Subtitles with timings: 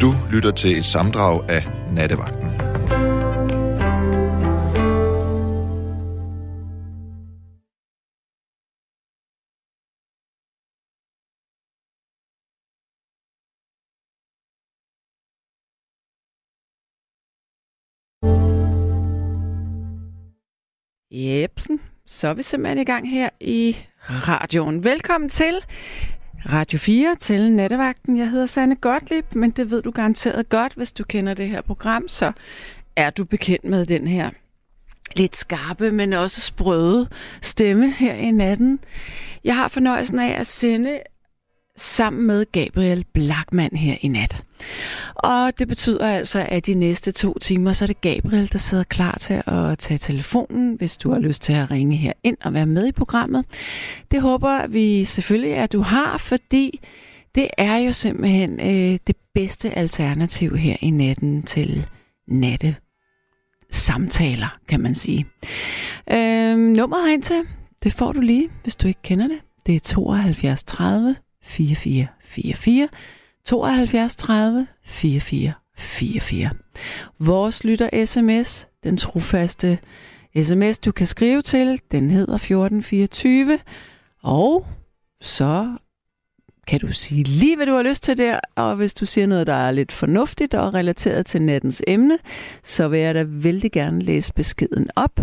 [0.00, 2.50] Du lytter til et samdrag af Nattevagten.
[21.10, 23.76] Jepsen, så er vi simpelthen i gang her i
[24.08, 24.84] radioen.
[24.84, 25.54] Velkommen til
[26.52, 28.16] Radio 4 til Nattevagten.
[28.16, 31.60] Jeg hedder Sanne Gottlieb, men det ved du garanteret godt, hvis du kender det her
[31.60, 32.32] program, så
[32.96, 34.30] er du bekendt med den her
[35.16, 37.08] lidt skarpe, men også sprøde
[37.42, 38.78] stemme her i natten.
[39.44, 40.98] Jeg har fornøjelsen af at sende
[41.76, 44.42] sammen med Gabriel Blackman her i nat.
[45.14, 48.84] Og det betyder altså, at de næste to timer, så er det Gabriel, der sidder
[48.84, 52.54] klar til at tage telefonen, hvis du har lyst til at ringe her ind og
[52.54, 53.44] være med i programmet.
[54.10, 56.80] Det håber vi selvfølgelig, at du har, fordi
[57.34, 61.86] det er jo simpelthen øh, det bedste alternativ her i natten til
[62.28, 62.76] natte
[63.70, 65.26] samtaler, kan man sige.
[66.12, 67.42] Øh, nummeret herind til,
[67.82, 69.38] det får du lige, hvis du ikke kender det.
[69.66, 71.16] Det er 72 30
[71.46, 72.88] 4444
[73.44, 76.50] 72 30 4444.
[77.18, 79.78] Vores lytter sms, den trofaste
[80.42, 83.58] sms, du kan skrive til, den hedder 1424.
[84.22, 84.66] Og
[85.20, 85.76] så
[86.66, 89.46] kan du sige lige, hvad du har lyst til der, og hvis du siger noget,
[89.46, 92.18] der er lidt fornuftigt og relateret til nattens emne,
[92.64, 95.20] så vil jeg da vældig gerne læse beskeden op.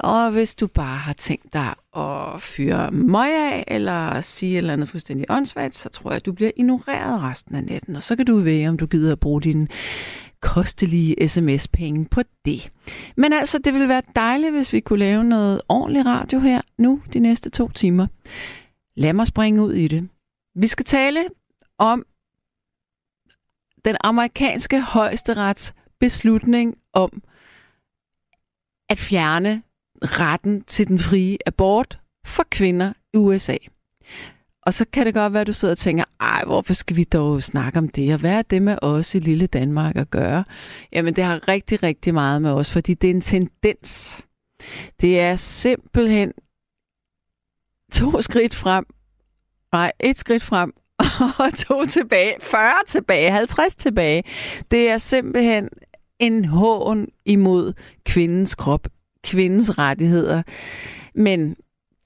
[0.00, 4.72] Og hvis du bare har tænkt dig at fyre møg af, eller sige et eller
[4.72, 7.96] andet fuldstændig åndssvagt, så tror jeg, at du bliver ignoreret resten af natten.
[7.96, 9.68] Og så kan du vælge, om du gider at bruge din
[10.40, 12.72] kostelige sms-penge på det.
[13.16, 17.02] Men altså, det ville være dejligt, hvis vi kunne lave noget ordentligt radio her nu
[17.12, 18.06] de næste to timer.
[18.96, 20.08] Lad mig springe ud i det.
[20.54, 21.24] Vi skal tale
[21.78, 22.06] om
[23.84, 27.22] den amerikanske højesterets beslutning om
[28.88, 29.62] at fjerne
[30.02, 33.56] retten til den frie abort for kvinder i USA.
[34.62, 37.04] Og så kan det godt være, at du sidder og tænker, ej, hvorfor skal vi
[37.04, 38.12] dog snakke om det?
[38.12, 40.44] Og hvad er det med os i lille Danmark at gøre?
[40.92, 44.20] Jamen, det har rigtig, rigtig meget med os, fordi det er en tendens.
[45.00, 46.32] Det er simpelthen
[47.92, 48.84] to skridt frem,
[49.72, 50.72] nej, et skridt frem,
[51.44, 54.24] og to tilbage, 40 tilbage, 50 tilbage.
[54.70, 55.68] Det er simpelthen
[56.18, 57.72] en hån imod
[58.04, 58.88] kvindens krop
[59.24, 60.42] kvindens rettigheder.
[61.14, 61.56] Men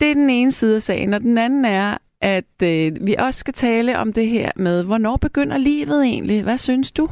[0.00, 3.40] det er den ene side af sagen, og den anden er, at øh, vi også
[3.40, 6.42] skal tale om det her med, hvornår begynder livet egentlig?
[6.42, 7.08] Hvad synes du?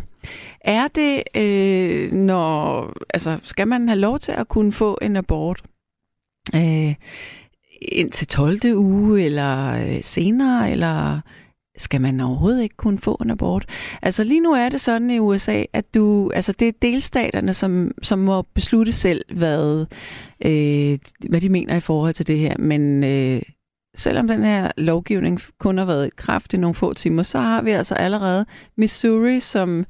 [0.61, 5.63] Er det, øh, når, altså, skal man have lov til at kunne få en abort
[6.55, 6.95] øh,
[7.83, 8.59] indtil 12.
[8.75, 11.21] uge, eller øh, senere, eller
[11.83, 13.65] skal man overhovedet ikke kunne få en abort?
[14.03, 17.91] Altså lige nu er det sådan i USA, at du, altså det er delstaterne, som,
[18.03, 19.87] som må beslutte selv, hvad,
[20.45, 20.99] øh,
[21.29, 22.59] hvad de mener i forhold til det her.
[22.59, 23.43] Men øh,
[23.97, 27.63] selvom den her lovgivning kun har været i kraft i nogle få timer, så har
[27.63, 29.87] vi altså allerede Missouri, som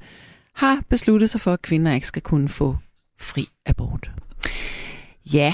[0.55, 2.75] har besluttet sig for, at kvinder ikke skal kunne få
[3.19, 4.11] fri abort.
[5.33, 5.53] Ja,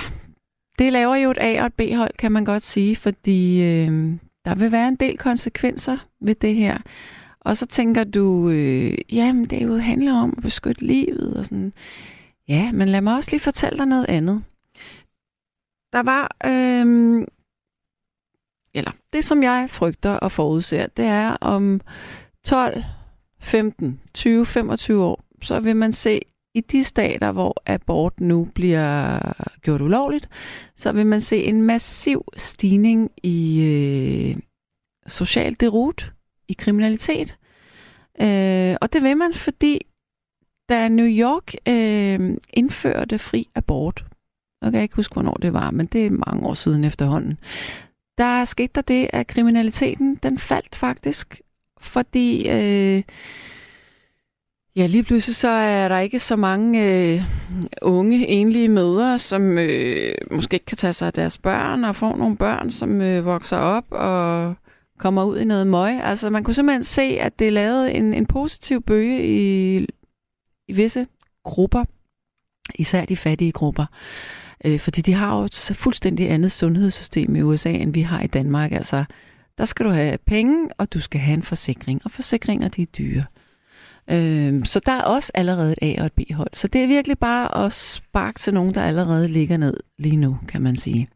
[0.79, 4.13] det laver jo et A- og et B-hold, kan man godt sige, fordi øh,
[4.49, 6.77] der vil være en del konsekvenser ved det her.
[7.39, 11.73] Og så tænker du, øh, jamen det jo handler om at beskytte livet og sådan.
[12.47, 14.43] Ja, men lad mig også lige fortælle dig noget andet.
[15.93, 17.27] Der var, øh,
[18.73, 21.81] eller det som jeg frygter og forudser, det er om
[22.45, 22.83] 12,
[23.39, 26.21] 15, 20, 25 år, så vil man se
[26.55, 29.19] i de stater, hvor abort nu bliver
[29.61, 30.29] gjort ulovligt,
[30.75, 34.41] så vil man se en massiv stigning i øh,
[35.07, 36.13] social derut,
[36.47, 37.37] i kriminalitet.
[38.21, 39.81] Øh, og det vil man, fordi
[40.69, 44.05] da New York øh, indførte fri abort,
[44.61, 47.37] jeg kan ikke huske, hvornår det var, men det er mange år siden efterhånden,
[48.17, 51.41] der skete der det, at kriminaliteten, den faldt faktisk,
[51.81, 53.03] fordi øh,
[54.79, 57.21] Ja, lige pludselig så er der ikke så mange øh,
[57.81, 62.15] unge, enlige mødre, som øh, måske ikke kan tage sig af deres børn og få
[62.15, 64.55] nogle børn, som øh, vokser op og
[64.97, 66.03] kommer ud i noget møg.
[66.03, 69.77] Altså man kunne simpelthen se, at det lavede en, en positiv bøge i,
[70.67, 71.07] i visse
[71.43, 71.85] grupper,
[72.75, 73.85] især de fattige grupper.
[74.65, 78.27] Øh, fordi de har jo et fuldstændig andet sundhedssystem i USA, end vi har i
[78.27, 78.71] Danmark.
[78.71, 79.05] Altså,
[79.57, 82.01] der skal du have penge, og du skal have en forsikring.
[82.05, 83.23] Og forsikringer, de er dyre.
[84.11, 86.49] Øh, så der er også allerede et A- og et B-hold.
[86.53, 90.37] Så det er virkelig bare at sparke til nogen, der allerede ligger ned lige nu,
[90.47, 91.09] kan man sige.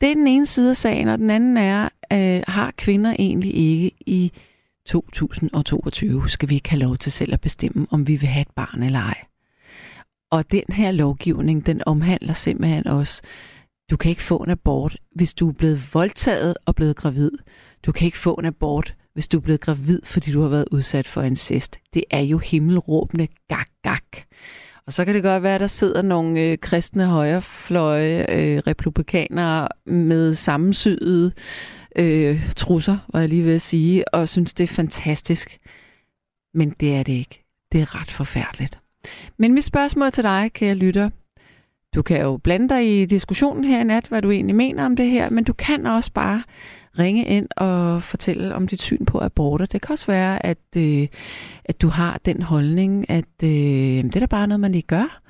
[0.00, 3.54] Det er den ene side af sagen, og den anden er, øh, har kvinder egentlig
[3.54, 4.32] ikke i
[4.86, 8.50] 2022 skal vi ikke have lov til selv at bestemme, om vi vil have et
[8.56, 9.24] barn eller ej.
[10.30, 13.22] Og den her lovgivning, den omhandler simpelthen også,
[13.90, 17.30] du kan ikke få en abort, hvis du er blevet voldtaget og blevet gravid.
[17.86, 20.68] Du kan ikke få en abort, hvis du er blevet gravid, fordi du har været
[20.70, 21.78] udsat for incest.
[21.94, 24.16] Det er jo himmelråbende gak, gak.
[24.86, 29.68] Og så kan det godt være, at der sidder nogle øh, kristne højrefløje øh, republikanere
[29.86, 31.32] med sammensyede
[31.98, 35.58] øh, trusser, var jeg lige ved at sige, og synes, det er fantastisk.
[36.54, 37.44] Men det er det ikke.
[37.72, 38.78] Det er ret forfærdeligt.
[39.38, 41.10] Men mit spørgsmål til dig, kære lytter,
[41.96, 44.96] du kan jo blande dig i diskussionen her i nat, hvad du egentlig mener om
[44.96, 46.42] det her, men du kan også bare
[46.98, 49.66] ringe ind og fortælle om dit syn på aborter.
[49.66, 51.06] Det kan også være, at, øh,
[51.64, 53.48] at du har den holdning, at øh,
[54.04, 55.20] det er da bare noget, man lige gør.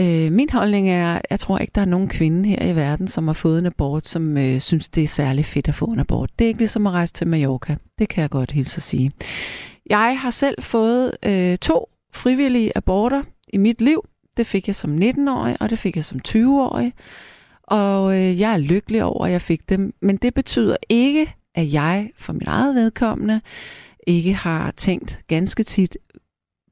[0.00, 3.26] Øh, min holdning er, jeg tror ikke, der er nogen kvinde her i verden, som
[3.26, 6.30] har fået en abort, som øh, synes, det er særlig fedt at få en abort.
[6.38, 7.76] Det er ikke ligesom at rejse til Mallorca.
[7.98, 9.12] Det kan jeg godt hilse at sige.
[9.90, 14.04] Jeg har selv fået øh, to frivillige aborter i mit liv.
[14.38, 16.92] Det fik jeg som 19-årig, og det fik jeg som 20-årig.
[17.62, 19.94] Og øh, jeg er lykkelig over, at jeg fik dem.
[20.02, 23.40] Men det betyder ikke, at jeg for mit eget vedkommende
[24.06, 25.96] ikke har tænkt ganske tit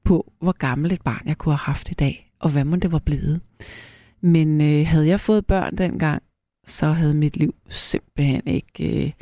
[0.04, 2.92] på, hvor gammel et barn jeg kunne have haft i dag, og hvad man det
[2.92, 3.40] var blevet.
[4.20, 6.22] Men øh, havde jeg fået børn dengang,
[6.66, 9.12] så havde mit liv simpelthen ikke, øh,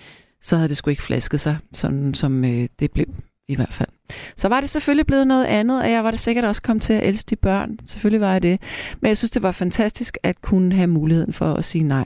[0.42, 3.06] så havde det sgu ikke flasket sig, sådan som øh, det blev
[3.48, 3.93] i hvert fald.
[4.36, 6.92] Så var det selvfølgelig blevet noget andet, og jeg var da sikkert også kommet til
[6.92, 7.78] at elske de børn.
[7.86, 8.60] Selvfølgelig var jeg det.
[9.00, 12.04] Men jeg synes, det var fantastisk at kunne have muligheden for at sige nej.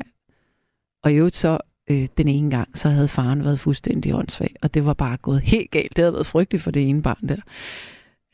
[1.04, 1.58] Og i øvrigt så,
[1.90, 5.40] øh, den ene gang, så havde faren været fuldstændig åndssvag, og det var bare gået
[5.40, 5.96] helt galt.
[5.96, 7.36] Det havde været frygteligt for det ene barn der.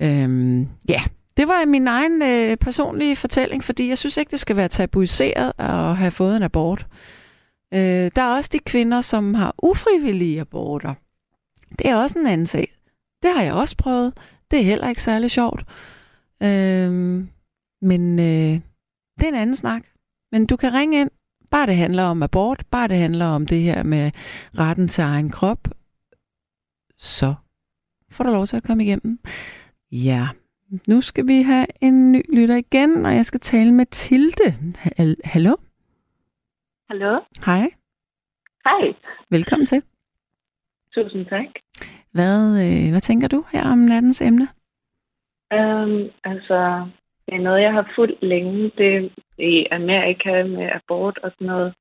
[0.03, 1.03] Øhm, ja,
[1.37, 5.53] det var min egen øh, personlige fortælling, fordi jeg synes ikke, det skal være tabuiseret
[5.59, 6.87] at have fået en abort.
[7.75, 10.95] Øh, der er også de kvinder, som har ufrivillige aborter.
[11.79, 12.74] Det er også en anden sag.
[13.25, 14.13] Det har jeg også prøvet.
[14.51, 15.65] Det er heller ikke særlig sjovt.
[16.43, 17.29] Øhm,
[17.83, 18.55] men øh,
[19.19, 19.83] det er en anden snak.
[20.33, 21.11] Men du kan ringe ind,
[21.51, 24.11] bare det handler om abort, bare det handler om det her med
[24.59, 25.69] retten til egen krop,
[26.99, 27.35] så
[28.11, 29.19] får du lov til at komme igennem.
[29.93, 30.29] Ja,
[30.89, 34.59] nu skal vi have en ny lytter igen, og jeg skal tale med Tilde.
[35.25, 35.57] Hallo?
[36.91, 37.21] Hallo?
[37.47, 37.71] Hej.
[38.65, 38.95] Hej.
[39.31, 39.83] Velkommen til.
[40.95, 41.47] Tusind tak.
[42.15, 44.49] Hvad, øh, hvad tænker du her om nattens emne?
[45.55, 46.89] Um, altså,
[47.27, 48.71] det er noget, jeg har fulgt længe.
[48.79, 51.75] Det i Amerika med abort og sådan noget.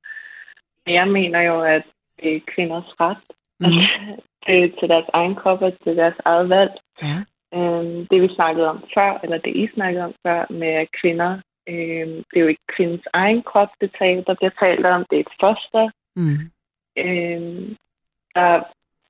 [0.86, 1.86] Jeg mener jo, at
[2.22, 3.24] det er kvinders ret.
[3.60, 3.84] Mm.
[4.46, 6.72] det er til deres egen krop og til deres eget valg.
[7.02, 7.16] Ja.
[7.58, 11.32] Um, det vi snakkede om før, eller det I snakkede om før med kvinder,
[11.70, 15.04] um, det er jo ikke kvindens egen krop, det tal, der bliver talt om.
[15.10, 15.90] Det er et foster.
[16.16, 16.38] Mm.
[17.04, 17.76] Um,
[18.34, 18.62] der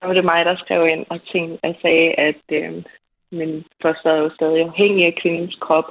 [0.06, 2.82] var det mig, der skrev ind og, tænkte, og sagde, at øh,
[3.32, 5.90] min foster er jo stadig afhængig af kvindens krop,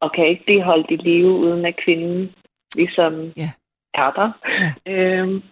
[0.00, 2.34] og kan ikke blive holdt i live, uden at kvinden
[2.74, 3.54] ligesom yeah.
[3.94, 4.30] er der.
[4.88, 5.20] Yeah.
[5.20, 5.42] Øhm,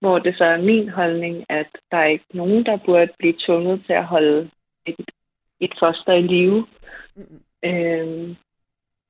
[0.00, 3.82] hvor det så er min holdning, at der er ikke nogen, der burde blive tvunget
[3.86, 4.50] til at holde
[4.86, 5.10] et,
[5.60, 6.66] et foster i live.
[7.16, 7.40] Mm.
[7.64, 8.36] Øhm,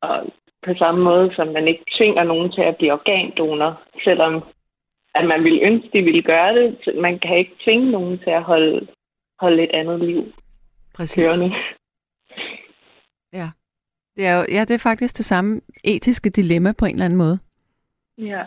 [0.00, 0.27] og
[0.67, 4.43] på samme måde, som man ikke tvinger nogen til at blive organdonor, selvom
[5.14, 6.79] at man ville ønske, de ville gøre det.
[7.00, 8.87] Man kan ikke tvinge nogen til at holde,
[9.41, 10.32] holde et andet liv
[10.95, 11.25] Præcis.
[11.25, 11.54] kørende.
[13.33, 13.49] Ja.
[14.16, 17.19] Det er jo, ja, det er faktisk det samme etiske dilemma på en eller anden
[17.19, 17.38] måde.
[18.19, 18.45] Ja.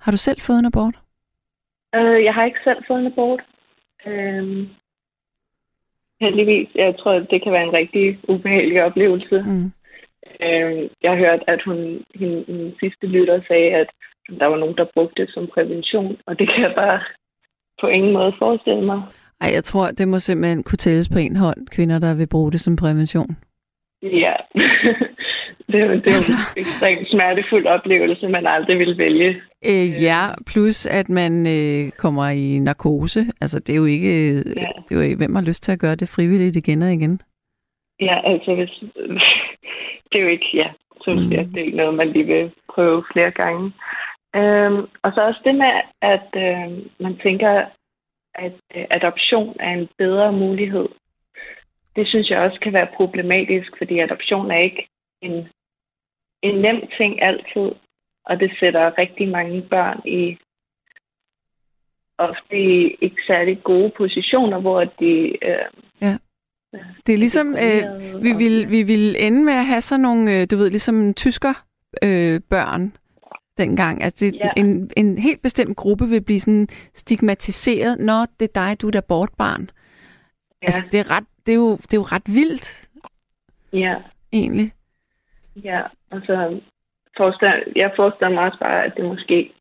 [0.00, 0.94] Har du selv fået en abort?
[1.94, 3.40] Øh, jeg har ikke selv fået en abort.
[4.06, 4.68] Øh,
[6.20, 6.68] heldigvis.
[6.74, 9.44] Jeg tror, det kan være en rigtig ubehagelig oplevelse.
[9.46, 9.72] Mm.
[10.46, 13.90] Øh, jeg har hørt, at hun, hende, hende sidste lytter sagde, at
[14.38, 17.00] der var nogen, der brugte det som prævention, og det kan jeg bare
[17.80, 19.02] på ingen måde forestille mig.
[19.40, 22.52] Ej, jeg tror, det må simpelthen kunne tælles på en hånd, kvinder, der vil bruge
[22.52, 23.36] det som prævention.
[24.02, 24.34] Ja,
[25.72, 26.32] det, er, det er Altså.
[26.56, 29.42] en ekstremt smertefuld oplevelse, man aldrig vil vælge.
[29.64, 33.20] Øh, ja, plus at man øh, kommer i narkose.
[33.40, 34.32] Altså, det er jo ikke...
[34.36, 34.40] Ja.
[34.88, 37.20] Det er jo, ikke- hvem har lyst til at gøre det frivilligt igen og igen?
[38.00, 38.70] Ja, altså hvis...
[40.12, 40.68] det er jo ikke, ja,
[41.04, 41.16] så mm.
[41.16, 43.72] det er ikke noget, man lige vil prøve flere gange.
[44.36, 45.72] Øhm, og så også det med,
[46.02, 46.68] at øh,
[47.00, 47.64] man tænker,
[48.34, 50.88] at øh, adoption er en bedre mulighed.
[51.96, 54.88] Det synes jeg også kan være problematisk, fordi adoption er ikke
[55.22, 55.48] en,
[56.42, 57.70] en nem ting altid,
[58.24, 60.38] og det sætter rigtig mange børn i
[62.18, 65.66] ofte i ikke særlig gode positioner, hvor de øh,
[66.02, 66.16] Ja.
[67.06, 70.46] Det er ligesom, øh, vi vil, vi vil ende med at have sådan nogle, øh,
[70.50, 71.54] du ved, ligesom tysker
[72.02, 72.92] øh, børn
[73.58, 74.02] dengang.
[74.02, 74.50] Altså det, Ja.
[74.56, 78.90] en, en helt bestemt gruppe vil blive sådan stigmatiseret, når det er dig, du er
[78.90, 79.62] der bortbarn.
[80.62, 80.66] Ja.
[80.66, 82.88] Altså, det er, ret, det, er jo, det er jo ret vildt.
[83.72, 83.96] Ja.
[84.32, 84.72] Egentlig.
[85.64, 85.80] Ja,
[86.10, 86.60] altså,
[87.16, 89.52] forestiller, jeg forestiller mig også bare, at det måske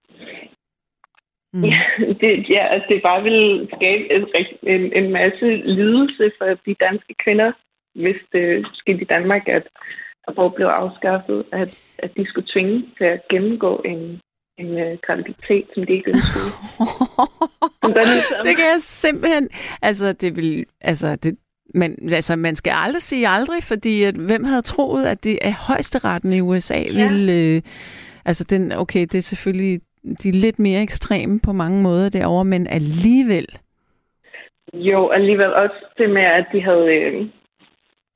[1.53, 1.63] Mm.
[1.63, 1.81] Ja,
[2.21, 4.25] det, ja, altså det bare vil skabe en,
[4.63, 7.51] en, en masse lidelse for de danske kvinder,
[7.95, 9.67] hvis det skete i Danmark, at
[10.29, 14.21] abort blev afskaffet, at, at de skulle tvinge til at gennemgå en,
[14.57, 16.49] en uh, graviditet, som de ikke ønskede.
[18.47, 19.49] Det kan jeg simpelthen...
[19.81, 20.65] Altså, det vil...
[20.81, 21.37] Altså, det,
[21.73, 25.53] men altså, man skal aldrig sige aldrig, fordi at, hvem havde troet, at det er
[25.67, 27.07] højesteretten i USA ja.
[27.07, 27.33] ville...
[27.33, 27.61] Øh,
[28.25, 29.81] altså, den, okay, det er selvfølgelig
[30.23, 33.47] de er lidt mere ekstreme på mange måder derovre, men alligevel.
[34.73, 37.27] Jo, alligevel også det med, at de havde øh,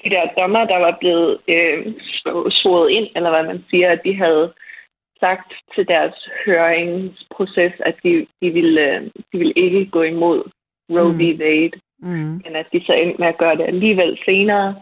[0.03, 1.93] de der dommer, der var blevet øh,
[2.59, 4.53] svoret ind, eller hvad man siger, at de havde
[5.19, 10.39] sagt til deres høringsproces, at de, de, ville, øh, de ville ikke gå imod
[10.89, 11.21] Roe v.
[11.33, 11.39] Mm.
[11.41, 12.33] Wade, mm.
[12.43, 14.75] men at de så endte med at gøre det alligevel senere.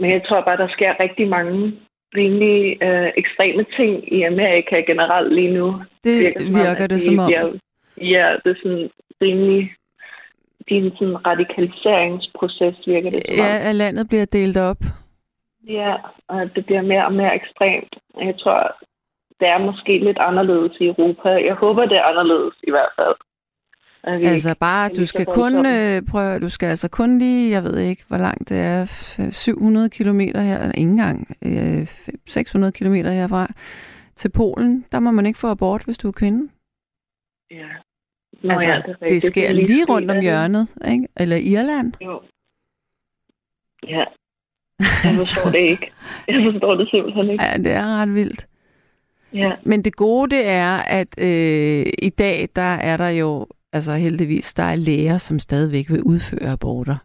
[0.00, 1.72] Men jeg tror bare, der sker rigtig mange
[2.16, 5.66] rimelig øh, ekstreme ting i Amerika generelt lige nu.
[6.04, 7.30] Det virker, som virker om, det de, som om.
[7.30, 7.60] De
[8.14, 8.90] ja, det er sådan
[9.22, 9.74] rimelig
[10.68, 14.80] det er en sådan radikaliseringsproces, virker det som Ja, at landet bliver delt op.
[15.68, 15.94] Ja,
[16.28, 17.96] og det bliver mere og mere ekstremt.
[18.20, 18.76] Jeg tror,
[19.40, 21.28] det er måske lidt anderledes i Europa.
[21.28, 23.16] Jeg håber, det er anderledes i hvert fald.
[24.20, 27.78] Vi altså bare, du skal kun øh, prøve, du skal altså kun lige, jeg ved
[27.78, 28.84] ikke, hvor langt det er,
[29.30, 31.86] 700 km her, eller ikke engang, øh,
[32.26, 33.46] 600 km herfra,
[34.16, 36.48] til Polen, der må man ikke få abort, hvis du er kvinde.
[37.50, 37.68] Ja.
[38.42, 41.08] Nå, altså, ja, det, det sker det lige, lige rundt om hjørnet, ikke?
[41.16, 41.92] Eller Irland.
[42.04, 42.20] Jo.
[43.88, 44.04] Ja.
[45.04, 45.92] Jeg forstår det ikke.
[46.28, 47.44] Jeg forstår det simpelthen ikke.
[47.44, 48.46] Ja, det er ret vildt.
[49.34, 49.52] Ja.
[49.62, 54.54] Men det gode det er, at øh, i dag, der er der jo altså heldigvis,
[54.54, 56.96] der er læger, som stadigvæk vil udføre aborter.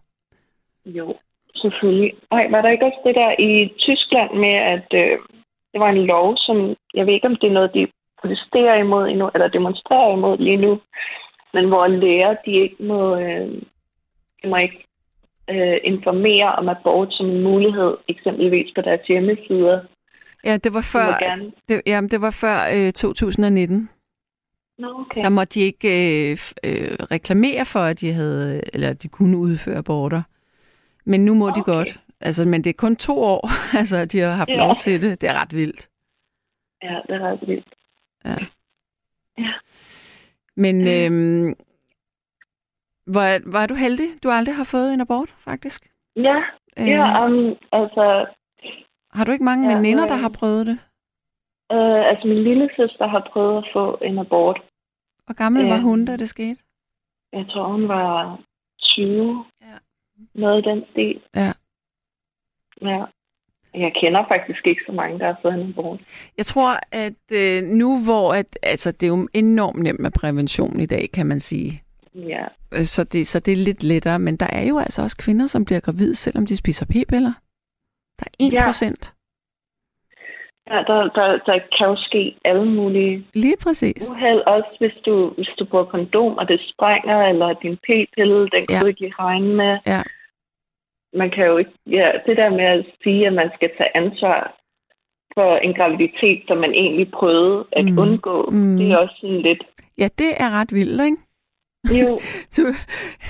[0.86, 1.16] Jo,
[1.56, 2.14] selvfølgelig.
[2.32, 5.18] Ej, var der ikke også det der i Tyskland med, at øh,
[5.72, 7.88] det var en lov, som, jeg ved ikke, om det er noget, de
[8.22, 10.80] protesterer imod endnu, eller demonstrerer imod lige nu,
[11.54, 13.62] men hvor læger, de ikke må, øh,
[14.44, 14.86] de må ikke
[15.50, 19.80] øh, informere om abort som en mulighed, eksempelvis på deres hjemmesider.
[20.44, 23.90] Ja, det var før, det, jamen, det var før øh, 2019.
[24.78, 25.24] No, okay.
[25.24, 29.78] Der måtte de ikke øh, øh, reklamere for, at de havde, eller de kunne udføre
[29.78, 30.22] aborter.
[31.06, 31.60] Men nu må okay.
[31.60, 32.00] de godt.
[32.22, 33.50] Altså, men det er kun to år,
[33.80, 34.56] altså, de har haft ja.
[34.58, 35.22] lov til det.
[35.22, 35.90] Det er ret vildt.
[36.84, 37.68] Ja, det er ret vildt.
[38.26, 38.36] Ja.
[39.38, 39.54] ja.
[40.64, 41.48] Men øhm,
[43.08, 44.10] var, var du heldig?
[44.24, 45.92] Du aldrig har fået en abort, faktisk?
[46.16, 46.38] Ja,
[46.80, 48.26] øh, ja um, altså...
[49.12, 50.78] Har du ikke mange ja, veninder, der har prøvet det?
[51.72, 54.62] Øh, altså, min lille søster har prøvet at få en abort.
[55.26, 56.64] Hvor gammel øh, var hun, da det skete?
[57.34, 58.40] Jeg tror, hun var
[58.82, 59.46] 20.
[59.62, 59.78] Ja.
[60.34, 61.22] Noget i den stil.
[61.36, 61.52] Ja.
[62.82, 63.06] Ja.
[63.78, 66.00] Jeg kender faktisk ikke så mange, der har fået en abort.
[66.38, 70.80] Jeg tror, at øh, nu hvor at, altså, det er jo enormt nemt med prævention
[70.80, 71.82] i dag, kan man sige.
[72.16, 72.46] Ja.
[72.74, 74.20] Øh, så det, så det er lidt lettere.
[74.20, 77.34] Men der er jo altså også kvinder, som bliver gravide, selvom de spiser p-piller.
[78.20, 79.14] Der er 1 procent.
[80.72, 84.12] Ja, der, der, der kan jo ske alle mulige Lige præcis.
[84.12, 88.66] uheld, også hvis du, hvis du bruger kondom, og det sprænger, eller din p-pille, den
[88.66, 88.80] kan ja.
[88.80, 89.78] du ikke lige regne med.
[89.86, 90.02] Ja.
[91.18, 94.58] Man kan jo ikke, ja, det der med at sige, at man skal tage ansvar
[95.34, 97.98] for en graviditet, som man egentlig prøvede at mm.
[98.00, 98.78] undgå, mm.
[98.78, 99.64] det er også sådan lidt...
[99.98, 101.18] Ja, det er ret vildt, ikke?
[102.02, 102.20] Jo.
[102.58, 102.62] du,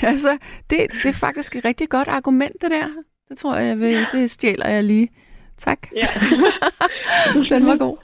[0.03, 0.31] altså,
[0.69, 2.87] det, det er faktisk et rigtig godt argument, det der.
[3.29, 5.09] Det tror jeg, jeg vil, det stjæler jeg lige.
[5.57, 5.79] Tak.
[5.95, 6.07] Ja.
[7.55, 7.97] Den var god.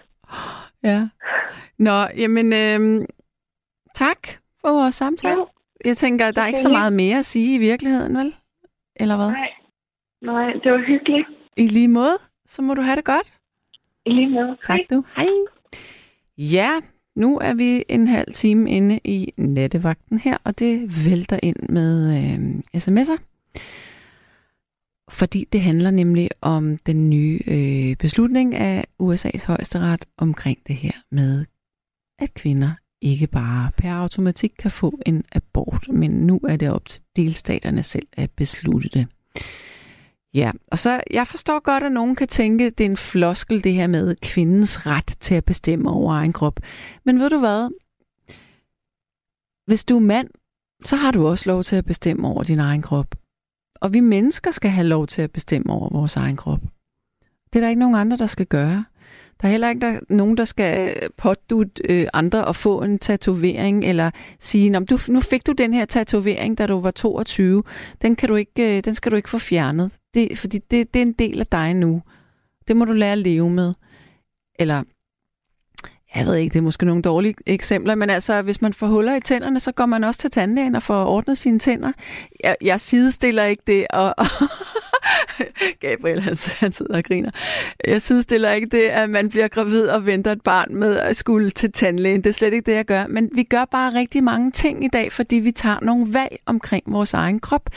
[0.84, 1.08] Ja.
[1.78, 3.06] Nå, jamen, øhm,
[3.96, 4.28] tak
[4.62, 5.40] for vores samtale.
[5.40, 5.90] Ja.
[5.90, 8.36] Jeg tænker, der er ikke så meget mere at sige i virkeligheden, vel?
[8.96, 9.28] Eller hvad?
[9.28, 9.50] Nej,
[10.24, 11.28] Nej det var hyggeligt.
[11.58, 13.34] I lige måde, så må du have det godt.
[14.06, 14.58] I lige måde.
[14.64, 14.86] Tak Hej.
[14.90, 15.04] du.
[15.18, 15.26] Hej.
[16.38, 16.70] Ja,
[17.16, 22.18] nu er vi en halv time inde i nattevagten her, og det vælter ind med
[22.18, 23.18] øh, sms'er
[25.12, 30.92] fordi det handler nemlig om den nye øh, beslutning af USA's højesteret omkring det her
[31.12, 31.46] med,
[32.20, 36.86] at kvinder ikke bare per automatik kan få en abort, men nu er det op
[36.86, 39.08] til delstaterne selv at beslutte det.
[40.34, 43.64] Ja, og så jeg forstår godt, at nogen kan tænke, at det er en floskel
[43.64, 46.60] det her med kvindens ret til at bestemme over egen krop.
[47.04, 47.70] Men ved du hvad?
[49.66, 50.30] Hvis du er mand,
[50.86, 53.16] så har du også lov til at bestemme over din egen krop.
[53.76, 56.60] Og vi mennesker skal have lov til at bestemme over vores egen krop.
[57.54, 58.86] Det er der ikke nogen andre, der skal gøre.
[59.42, 63.86] Der er heller ikke der, nogen, der skal pådutte øh, andre at få en tatovering,
[63.86, 67.64] eller sige, du, nu fik du den her tatovering, da du var 22.
[68.02, 71.00] Den, kan du ikke, øh, den skal du ikke få fjernet, det, fordi det, det
[71.00, 72.02] er en del af dig nu.
[72.68, 73.74] Det må du lære at leve med.
[74.60, 74.84] Eller
[76.16, 79.16] jeg ved ikke, det er måske nogle dårlige eksempler, men altså, hvis man får huller
[79.16, 81.92] i tænderne, så går man også til tandlægen og får ordnet sine tænder.
[82.44, 84.26] Jeg, jeg sidestiller ikke det, og, og
[85.80, 87.32] Gabriel, han, han sidder og griner.
[87.88, 91.52] Jeg sidestiller ikke det, at man bliver gravid og venter et barn med at skulle
[91.52, 92.22] til tandlægen.
[92.22, 93.08] Det er slet ikke det, jeg gør.
[93.08, 96.84] Men vi gør bare rigtig mange ting i dag, fordi vi tager nogle valg omkring
[96.88, 97.70] vores egen krop.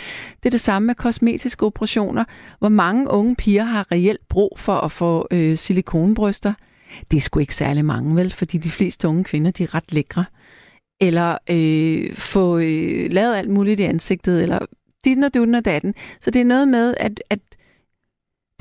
[0.42, 2.24] Det er det samme med kosmetiske operationer.
[2.58, 6.52] Hvor mange unge piger har reelt brug for at få øh, silikonbryster?
[7.10, 8.32] Det er sgu ikke særlig mange, vel?
[8.32, 10.24] Fordi de fleste unge kvinder, de er ret lækre.
[11.00, 14.58] Eller øh, få øh, lavet alt muligt i ansigtet, eller
[15.04, 15.94] dit og dutten og datten.
[16.20, 17.40] Så det er noget med, at, at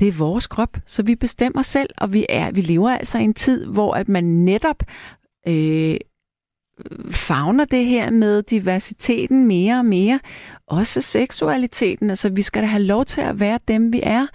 [0.00, 3.22] det er vores krop, så vi bestemmer selv, og vi er vi lever altså i
[3.22, 4.82] en tid, hvor at man netop
[5.48, 5.96] øh,
[7.10, 10.20] fagner det her med diversiteten mere og mere.
[10.66, 12.10] Også seksualiteten.
[12.10, 14.26] Altså, vi skal da have lov til at være dem, vi er.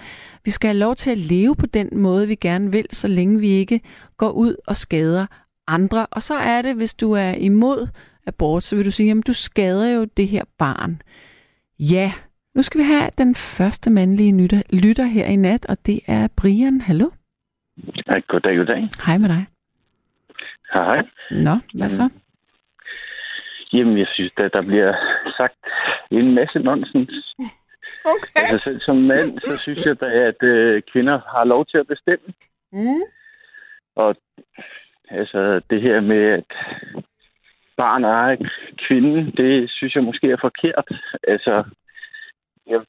[0.46, 3.40] Vi skal have lov til at leve på den måde, vi gerne vil, så længe
[3.40, 3.82] vi ikke
[4.18, 5.26] går ud og skader
[5.68, 6.06] andre.
[6.12, 7.88] Og så er det, hvis du er imod
[8.28, 11.02] abort, så vil du sige, jamen du skader jo det her barn.
[11.80, 12.12] Ja,
[12.56, 16.28] nu skal vi have den første mandlige lytter, lytter her i nat, og det er
[16.38, 16.82] Brian.
[16.82, 17.10] Hallo?
[18.08, 18.90] Hej, goddag, goddag.
[19.06, 19.46] Hej med dig.
[20.74, 21.06] Hej, hej.
[21.32, 22.10] Nå, hvad så?
[23.74, 24.94] Jamen, jeg synes, at der bliver
[25.40, 25.60] sagt
[26.12, 27.36] en masse nonsens.
[28.06, 28.42] Okay.
[28.42, 31.88] Altså selv som mand, så synes jeg da, at øh, kvinder har lov til at
[31.88, 32.34] bestemme.
[32.72, 33.02] Mm.
[33.96, 34.16] Og
[35.10, 36.52] altså det her med, at
[37.78, 38.36] barn er
[38.88, 40.88] kvinde, det synes jeg måske er forkert.
[41.28, 41.64] Altså,
[42.68, 42.80] jeg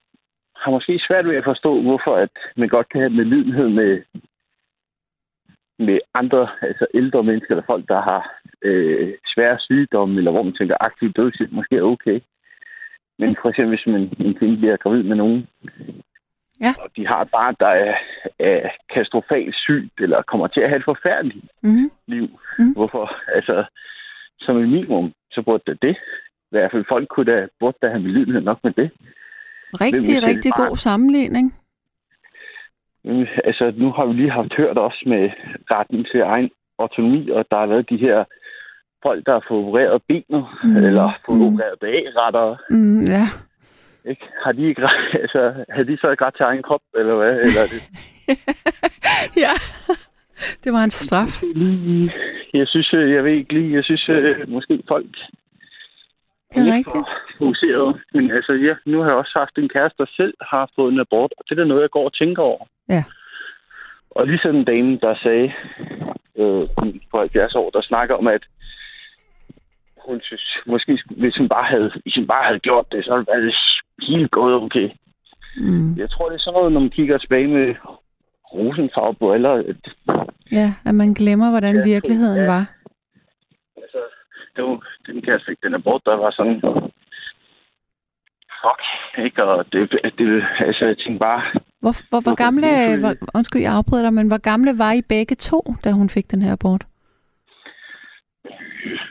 [0.57, 4.03] har måske svært ved at forstå, hvorfor at man godt kan have medlidenhed med,
[5.79, 10.52] med andre, altså ældre mennesker, eller folk, der har øh, svære sygdomme, eller hvor man
[10.57, 12.21] tænker, aktiv dødshjælp måske er okay.
[13.19, 15.47] Men for eksempel, hvis man, en kvinde bliver gravid med nogen,
[16.61, 16.75] Ja.
[16.83, 17.95] og de har et barn, der er,
[18.39, 21.91] er katastrofalt sygt, eller kommer til at have et forfærdeligt Mm.
[22.06, 22.28] liv.
[22.58, 22.73] Mm.
[22.73, 23.17] Hvorfor?
[23.37, 23.65] Altså,
[24.41, 25.97] som en minimum, så burde det det.
[25.97, 28.91] I hvert fald folk kunne da, burde da have medlidenhed nok med det.
[29.80, 31.54] Rigtig, rigtig et god sammenligning.
[33.04, 35.30] Men, altså, nu har vi lige haft hørt også med
[35.75, 38.25] retten til egen autonomi, og der har været de her
[39.02, 40.76] folk, der har fået opereret benet, Mm.
[40.76, 41.47] eller fået Mm.
[41.47, 42.56] opereret bagretter.
[42.71, 43.25] Mm, ja.
[44.10, 44.25] Ikke?
[44.45, 44.82] Har de ikke
[45.23, 47.32] altså, har de så ikke ret til egen krop, eller hvad?
[47.45, 47.82] Eller er det,
[49.45, 49.52] ja.
[50.65, 51.43] Det var en straf.
[52.54, 55.06] jeg synes, øh, jeg ved ikke lige, jeg synes øh, måske folk
[56.54, 57.08] Det er rigtigt.
[57.38, 58.00] fokuseret.
[58.15, 61.00] Men altså, ja, nu har jeg også haft en kæreste, der selv har fået en
[61.00, 62.65] abort, og det er noget, jeg går og tænker over.
[62.88, 63.04] Ja.
[64.10, 65.52] Og lige sådan en dame, der sagde
[66.38, 66.69] øh,
[67.10, 68.45] på 70 år, der snakker om, at
[70.06, 73.26] hun synes, måske hvis hun bare havde, hvis hun bare havde gjort det, så ville
[73.26, 73.52] det være
[74.08, 74.88] helt gået okay.
[75.56, 75.95] Mm.
[75.97, 77.75] Jeg tror, det er sådan noget, når man kigger tilbage med
[78.54, 79.52] rosenfarve på, eller
[80.52, 82.47] Ja, at man glemmer, hvordan Ja, virkeligheden ja.
[82.47, 82.65] var.
[83.76, 83.99] altså,
[84.56, 86.60] det var, den kæreste fik den abort, der var sådan,
[88.62, 88.82] fuck,
[89.25, 89.45] ikke?
[89.45, 91.43] Og det, det, altså, jeg tænkte bare,
[91.80, 95.34] Hvor, hvor, hvor gamle, hvor, undskyld, jeg afbryder dig, men hvor gamle var I begge
[95.34, 96.86] to, da hun fik den her abort?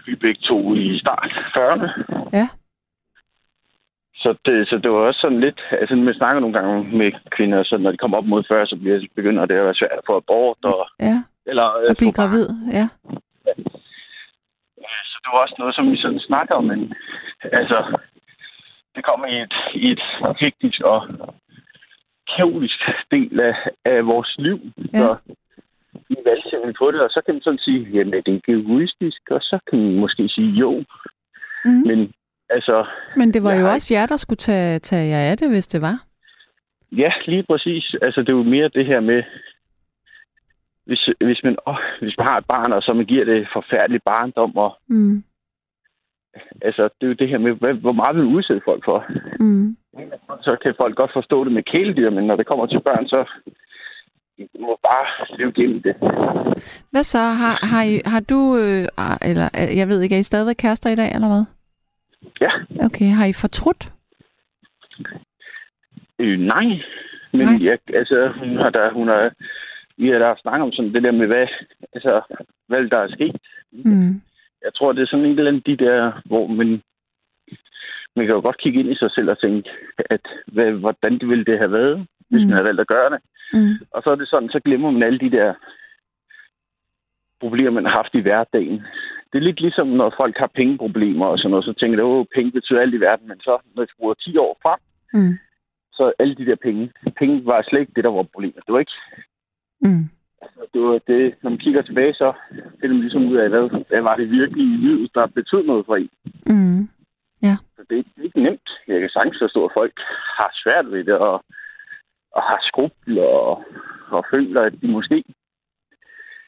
[0.06, 1.88] Vi begge to i start 40'erne.
[2.34, 2.48] Ja.
[4.16, 7.64] Så det, så det var også sådan lidt, altså man snakker nogle gange med kvinder,
[7.64, 10.08] så når de kommer op mod 40, så bliver, begynder det at være svært at
[10.08, 12.86] få abort, og, Ja, eller øh, at blive gravid, ja.
[14.86, 16.94] Ja, Så det var også noget, som vi sådan snakker om, men
[17.44, 18.00] altså,
[18.96, 20.04] det kommer i et, i et
[20.44, 21.00] hektisk og
[22.36, 22.80] kaotisk
[23.12, 23.56] del af,
[23.86, 24.60] af vores liv.
[24.94, 25.00] Ja.
[25.00, 25.16] Så
[26.62, 29.42] simpelthen på det, og så kan man sådan sige, jamen det er ikke egoistisk, og
[29.42, 30.84] så kan man måske sige jo,
[31.66, 31.72] Mm.
[31.88, 32.14] men
[32.50, 35.50] altså, Men det var jo har også jer, der skulle tage, tage jer af det,
[35.50, 36.04] hvis det var.
[36.92, 37.96] Ja, lige præcis.
[38.02, 39.24] Altså, det er jo mere det her med,
[40.86, 44.02] hvis, hvis, man, åh, hvis man har et barn, og så man giver det forfærdelig
[44.06, 45.24] barndom, og Mm.
[46.62, 49.06] altså, det er jo det her med, hvad, hvor meget vil man udsætte folk for.
[49.40, 49.78] Mm.
[50.42, 53.18] Så kan folk godt forstå det med kæledyr, men når det kommer til børn, så
[53.18, 53.26] man
[54.60, 55.96] må bare leve gennem det.
[56.92, 57.20] Hvad så?
[57.20, 58.88] Har, har, I, har du, øh,
[59.30, 61.44] eller jeg ved ikke, er I stadigvæk kærester i dag, eller hvad?
[62.42, 62.52] Ja,
[62.86, 63.92] Okay, har I fortrudt?
[66.20, 66.66] øh, nej.
[67.34, 67.58] Men nej.
[67.70, 69.32] Jeg, altså, hun har da, hun har,
[69.98, 71.48] vi har da snakket om sådan det der med, hvad,
[71.94, 72.22] altså,
[72.68, 73.36] hvad der er sket.
[73.72, 74.22] Mm.
[74.66, 76.82] jeg tror, det er sådan en eller anden de der, hvor man,
[78.16, 79.70] man kan jo godt kigge ind i sig selv og tænke,
[80.10, 82.48] at hvad, hvordan det ville det have været, hvis Mm.
[82.48, 83.20] man havde valgt at gøre det.
[83.54, 83.74] Mm.
[83.92, 85.54] Og så er det sådan, så glemmer man alle de der
[87.40, 88.78] problemer, man har haft i hverdagen.
[89.34, 92.28] Det er lidt ligesom, når folk har pengeproblemer og sådan noget, så tænker de, at
[92.36, 94.80] penge betyder alt i verden, men så, når de bruger 10 år frem,
[95.14, 95.34] Mm.
[95.94, 98.64] så alle de der penge, penge var slet ikke det, der var problemet.
[98.66, 98.98] Det var ikke,
[99.82, 100.04] Mm.
[100.74, 102.34] det var det, når man kigger tilbage, så
[102.80, 105.86] finder man ligesom ud af, hvad, hvad var det virkelig i livet, der betød noget
[105.86, 106.10] for en.
[106.46, 106.90] Mm.
[107.76, 108.70] Så det, det er ikke nemt.
[108.88, 109.94] Jeg kan sagtens forstå, at folk
[110.40, 111.44] har svært ved det, og,
[112.36, 113.64] og har skrubler, og,
[114.12, 115.24] og føler, at de måske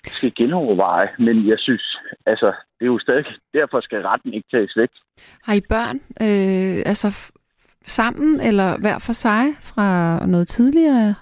[0.03, 1.09] skal genoverveje.
[1.19, 2.45] Men jeg synes, altså,
[2.79, 4.89] det er jo stadig, derfor skal retten ikke tages væk.
[5.43, 7.31] Har I børn, øh, altså
[7.85, 11.15] sammen eller hver for sig fra noget tidligere?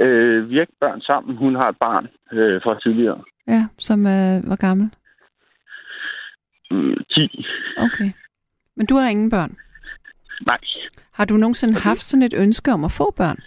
[0.00, 1.36] Øh, vi er ikke børn sammen.
[1.36, 3.22] Hun har et barn øh, fra tidligere.
[3.48, 4.90] Ja, som øh, var gammel.
[6.70, 7.44] Mm, 10.
[7.76, 8.10] Okay.
[8.76, 9.56] Men du har ingen børn.
[10.46, 10.58] Nej.
[11.14, 13.38] Har du nogensinde haft sådan et ønske om at få børn?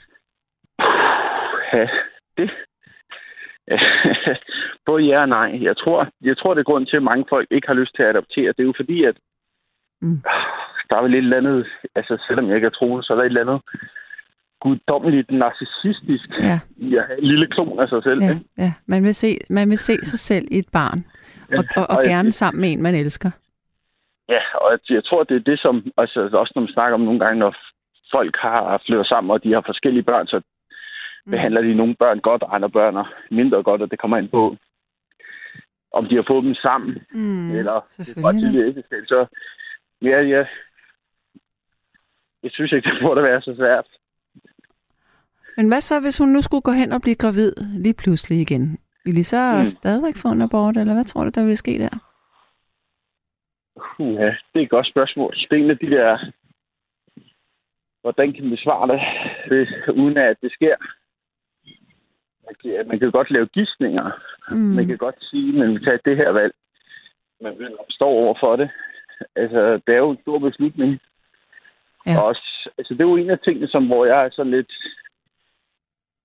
[1.74, 1.88] Ja,
[2.38, 2.52] det...
[4.86, 5.64] Både ja og nej.
[5.64, 8.04] Jeg tror, jeg tror, det er grund til, at mange folk ikke har lyst til
[8.04, 8.48] at adoptere.
[8.56, 9.16] Det er jo fordi, at
[10.02, 10.22] Mm.
[10.90, 13.24] der er vel et eller andet, altså selvom jeg ikke er troet, så er der
[13.24, 13.62] et eller andet
[14.62, 18.24] guddommeligt narcissistisk Ja, i at have en lille klon af sig selv.
[18.24, 18.46] ja, ikke?
[18.58, 18.74] ja.
[18.86, 21.06] Man, vil se, man vil se sig selv i et barn.
[21.58, 23.32] Og, og, og Og jeg- gerne sammen med en, man elsker.
[24.30, 25.92] Ja, og jeg, tror, det er det, som...
[25.98, 27.56] Altså, også når man snakker om nogle gange, når
[28.16, 30.42] folk har flyttet sammen, og de har forskellige børn, så
[31.28, 31.32] Mm.
[31.32, 34.30] behandler de nogle børn godt, og andre børn er mindre godt, og det kommer ind
[34.30, 34.56] på,
[35.92, 38.32] om de har fået dem sammen, Mm, eller er da.
[38.32, 39.04] tidligere ægteskab.
[39.08, 39.26] Så
[40.02, 40.46] ja, ja,
[42.44, 43.86] jeg synes ikke, det burde være så svært.
[45.58, 48.78] Men hvad så, hvis hun nu skulle gå hen og blive gravid lige pludselig igen?
[49.06, 49.66] Vil I så mm.
[49.66, 52.05] stadigvæk få en abort, eller hvad tror du, der vil ske der?
[54.00, 55.34] Ja, det er et godt spørgsmål.
[55.36, 56.18] Det er en af de der...
[58.02, 59.02] Hvordan kan man besvare det,
[59.48, 60.76] hvis, uden at det sker?
[62.46, 64.12] Man kan, man kan godt lave gidsninger.
[64.52, 64.58] Mm.
[64.58, 66.54] Man kan godt sige, at man vil tage det her valg.
[67.42, 68.70] Man vil stå over for det.
[69.36, 71.00] Altså, det er jo en stor beslutning.
[72.06, 72.20] Ja.
[72.20, 74.74] Og også, altså, det er jo en af tingene, som, hvor jeg er sådan lidt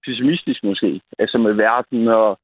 [0.06, 1.00] pessimistisk måske.
[1.18, 2.38] Altså med verden, og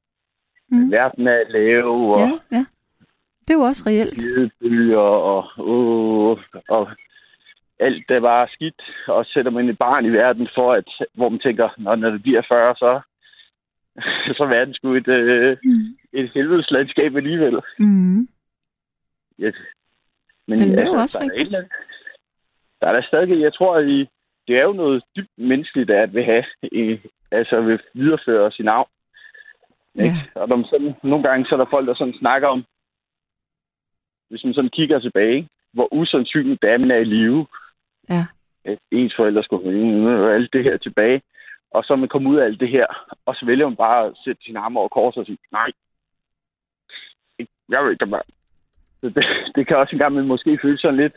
[0.69, 0.91] Mm.
[0.91, 2.65] verden er at lave, og Ja, ja.
[3.47, 4.15] Det er jo også reelt.
[4.15, 6.89] gedebølger, og, og, og
[7.79, 8.83] alt det er bare skidt.
[9.09, 12.23] Og sætter man et barn i verden for, at, hvor man tænker, når, når det
[12.23, 13.01] bliver 40, så,
[14.37, 15.97] så er verden sgu et, øh, Mm.
[16.13, 17.61] et helvedeslandskab alligevel.
[17.79, 18.29] Mm.
[19.41, 19.57] Yes.
[20.47, 21.55] Men det er jo også der, er rigtigt.
[21.57, 21.69] et
[22.81, 24.09] der er der stadig, jeg tror, at I,
[24.49, 26.99] det er jo noget dybt menneskeligt, at vil have, i,
[27.31, 28.89] altså vil videreføre sin arv.
[29.95, 30.17] Ikke?
[30.35, 32.65] Og når man sådan, nogle gange så er der folk, der sådan snakker om,
[34.29, 37.47] hvis man sådan kigger tilbage, hvor usandsynligt det er, man er i live.
[38.09, 38.27] Ja.
[38.65, 41.23] At ens forældre skulle og alt det her tilbage.
[41.71, 42.87] Og så er man kommer ud af alt det her,
[43.27, 45.71] og så vælger man bare at sætte sine arme over kors og sige, nej,
[47.69, 48.31] jeg vil ikke have børn.
[49.01, 51.17] Så det, det kan også engang med måske føles sådan lidt,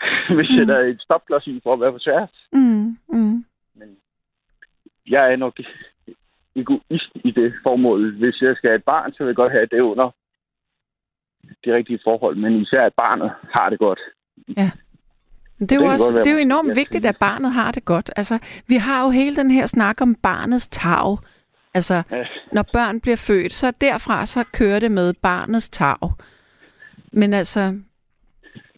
[0.38, 2.30] vi sætter et stopklods i for at være for svært.
[2.52, 2.98] Mm.
[3.08, 3.44] Mm.
[3.74, 3.96] Men
[5.06, 5.60] jeg er nok
[6.56, 8.18] egoist i det formål.
[8.18, 10.10] Hvis jeg skal have et barn, så vil jeg godt have det under
[11.64, 12.36] de rigtige forhold.
[12.36, 13.98] Men især at barnet har det godt.
[14.46, 18.10] Men Det er, jo også, det er jo enormt vigtigt, at barnet har det godt.
[18.16, 21.18] Altså, vi har jo hele den her snak om barnets tag.
[21.74, 22.24] Altså, Ja.
[22.52, 25.96] når børn bliver født, så derfra så kører det med barnets tag.
[27.12, 27.78] Men altså,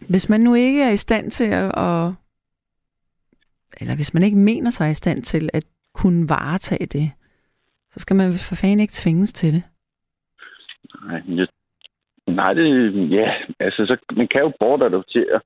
[0.08, 2.12] hvis man nu ikke er i stand til at, at
[3.80, 7.10] eller hvis man ikke mener sig i stand til at kunne varetage det,
[7.90, 9.62] så skal man for fanden ikke tvinges til det.
[11.06, 11.46] Nej, jeg,
[12.26, 12.66] nej det,
[13.10, 15.40] ja, altså, så, man kan jo bortadoptere.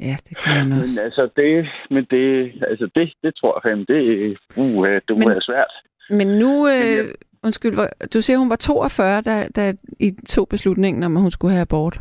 [0.00, 1.02] Ja, det kan man Men også.
[1.02, 5.40] altså, det, men det, altså, det, det tror jeg fandme, det, uh, det Men- er
[5.40, 5.72] svært.
[6.10, 11.02] Men nu, jeg- øh, undskyld, du siger, hun var 42, da, da I tog beslutningen
[11.02, 12.00] om, at hun skulle have abort.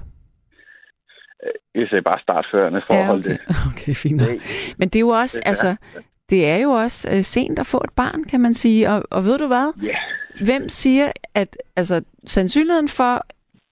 [1.76, 3.38] Jeg sagde bare startførende forhold ja, okay.
[3.48, 3.56] det.
[3.72, 4.22] okay, fint.
[4.22, 4.42] Det,
[4.78, 5.76] Men det er jo også, Det er altså,
[6.30, 8.90] det er jo også øh, sent at få et barn, kan man sige.
[8.90, 9.74] Og, og ved du hvad?
[9.84, 9.96] Ja.
[10.46, 13.26] Hvem siger, at altså, sandsynligheden for,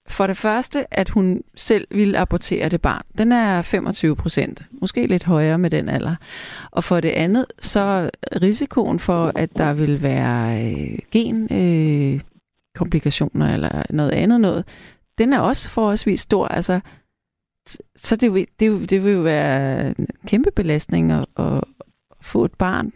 [0.08, 4.62] for det første, at hun selv ville abortere det barn, den er 25 procent.
[4.70, 6.16] Måske lidt højere med den alder.
[6.70, 8.10] Og for det andet, så
[8.42, 12.20] risikoen for, at der vil være øh, gen øh,
[13.34, 14.64] eller noget andet noget,
[15.18, 16.48] den er også forholdsvis stor.
[16.48, 16.80] Altså,
[17.96, 21.64] så det, vil, det, det vil jo være en kæmpe belastning at, at
[22.20, 22.92] få et barn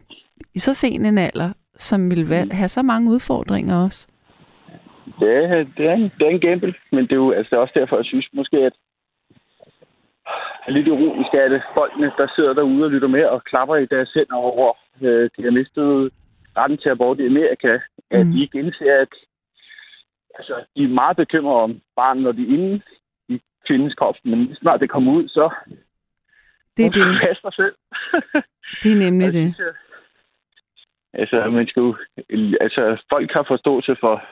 [0.54, 4.06] i så sen en alder, som vil være, have så mange udfordringer også.
[5.20, 7.60] Det er, det, er en, det er en gamble, men det er jo altså, er
[7.60, 8.72] også derfor, jeg synes måske, at
[10.66, 13.86] er lidt ironisk, at det folkene, der sidder derude og lytter med og klapper i
[13.86, 16.10] deres hænder over, øh, de har mistet
[16.56, 17.78] retten til abort i Amerika,
[18.10, 18.32] at Mhm.
[18.32, 19.12] de ikke indser, at
[20.38, 22.80] altså, de er meget bekymrede om barnet, når de er inde
[23.28, 25.50] i kvindens krop, men snart det kommer ud, så
[26.76, 27.20] Det er det.
[27.26, 27.74] passe sig selv.
[28.82, 29.54] Det er nemlig det.
[31.12, 31.96] Altså, man skal jo,
[32.60, 34.22] altså, folk har forståelse for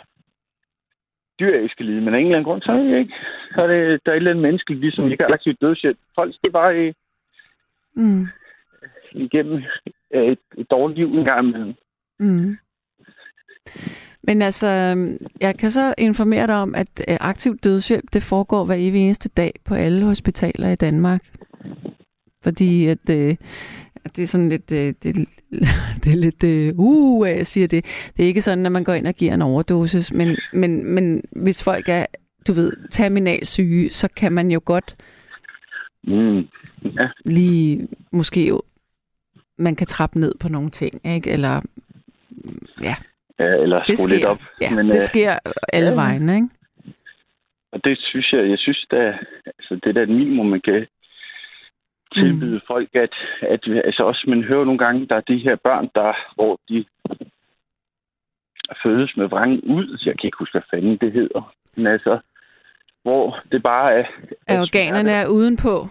[1.41, 3.15] dyr ikke skal lide, men af en eller anden grund, så er det ikke.
[3.55, 5.99] Så er det, der er et eller andet menneskeligt, ligesom ikke aktivt dødshjælp.
[6.15, 6.93] Folk skal bare øh,
[7.99, 8.27] Mm.
[9.13, 9.63] igennem
[10.15, 11.75] øh, et, et dårligt liv en gang imellem.
[12.19, 12.57] Mm.
[14.23, 14.67] Men altså,
[15.41, 19.29] jeg kan så informere dig om, at øh, aktiv dødshjælp, det foregår hver evig eneste
[19.29, 21.21] dag på alle hospitaler i Danmark.
[22.47, 23.37] Fordi at, øh,
[24.05, 25.17] at det er sådan lidt, øh, det,
[26.05, 27.85] det er lidt, øh, uh, at jeg siger det.
[28.17, 31.25] Det er ikke sådan, at man går ind og giver en overdosis, men, men, men
[31.31, 32.07] hvis folk er,
[32.49, 34.97] du ved, terminalsyge, så kan man jo godt
[36.07, 36.49] Mm.
[36.85, 38.63] Ja, lige, måske jo,
[39.59, 41.31] man kan trappe ned på nogle ting, ikke?
[41.31, 41.61] Eller,
[42.83, 42.95] ja,
[43.39, 44.39] ja eller det skrue lidt op.
[44.61, 45.39] Ja, Men, det øh, sker
[45.73, 45.95] alle ja.
[45.95, 46.49] vegne, ikke?
[47.73, 50.87] Og det synes jeg, jeg synes, da, altså, det er da et minimum, man kan
[52.17, 52.67] tilbyde mm.
[52.67, 56.13] folk, at, at altså også, man hører nogle gange, der er de her børn, der,
[56.35, 56.85] hvor de
[58.83, 59.99] fødes med vrangen ud.
[60.07, 61.55] Jeg kan ikke huske, hvad fanden det hedder.
[61.77, 62.19] Men altså,
[63.03, 64.05] hvor det bare er...
[64.47, 65.89] At organerne er udenpå.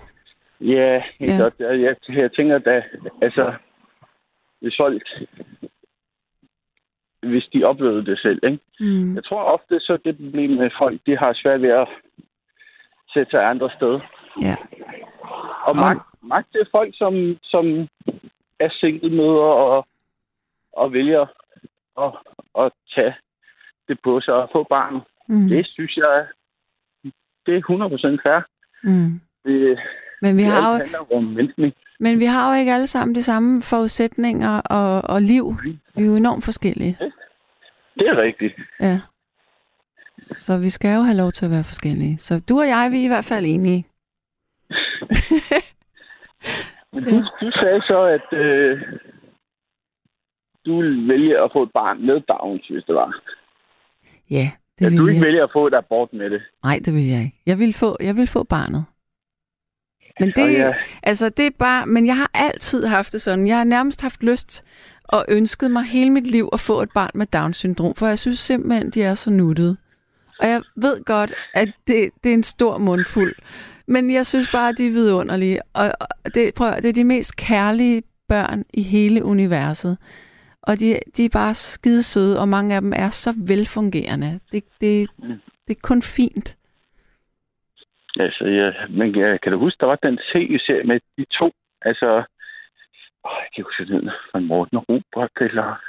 [0.61, 1.37] Ja, Ja.
[1.37, 1.53] godt.
[1.59, 2.83] Jeg, jeg, jeg tænker da,
[3.21, 3.53] altså,
[4.61, 5.03] hvis folk,
[7.23, 8.59] hvis de oplevede det selv, ikke?
[8.79, 9.15] Mm.
[9.15, 11.87] Jeg tror ofte, så er det problem med folk, de har svært ved at
[13.13, 13.99] sætte sig andre sted.
[14.41, 14.55] Ja.
[15.67, 17.65] Og magt, magt til folk, som, som
[18.59, 19.87] er single-mødre og,
[20.73, 21.25] og vælger
[22.03, 22.11] at,
[22.63, 23.15] at tage
[23.87, 25.01] det på sig og få barn.
[25.27, 25.47] Mm.
[25.47, 26.25] Det synes jeg,
[27.45, 28.41] det er 100% fair.
[28.83, 29.21] Mm.
[29.45, 29.79] Det,
[30.21, 31.37] Men, vi det har jo, om
[31.99, 35.55] men vi har jo ikke alle sammen de samme forudsætninger og, og liv.
[35.95, 36.97] Vi er jo enormt forskellige.
[37.99, 38.53] Det er rigtigt.
[38.79, 38.99] Ja.
[40.17, 42.17] Så vi skal jo have lov til at være forskellige.
[42.17, 43.85] Så du og jeg, vi er i hvert fald enige.
[46.93, 48.81] Men du, du sagde så, at øh,
[50.65, 53.21] du ville vælge at få et barn med Downs, hvis det var.
[54.29, 55.25] Ja, det At vil du ikke jeg.
[55.25, 56.41] vælger at få et abort med det.
[56.63, 57.41] Nej, det vil jeg ikke.
[57.45, 58.85] Jeg vil få, jeg vil få barnet.
[60.19, 63.47] Men Så det, ja, altså det er bare, men jeg har altid haft det sådan.
[63.47, 64.65] Jeg har nærmest haft lyst
[65.03, 68.39] og ønsket mig hele mit liv at få et barn med Down-syndrom, for jeg synes
[68.39, 69.77] simpelthen, de er så nuttede.
[70.39, 73.35] Og jeg ved godt, at det, det er en stor mundfuld,
[73.87, 75.59] men jeg synes bare, at de er vidunderlige.
[75.73, 75.91] Og
[76.25, 79.97] og det, prøv, det er de mest kærlige børn i hele universet.
[80.61, 84.39] Og de, de er bare skide søde, og mange af dem er så velfungerende.
[84.51, 85.09] Det, det,
[85.67, 86.57] det er kun fint.
[88.19, 92.09] altså, ja, men ja, kan du huske, der var den tv-serie med de to, altså,
[93.25, 95.79] åh, jeg kan ikke huske, den fra Morten Robert, eller...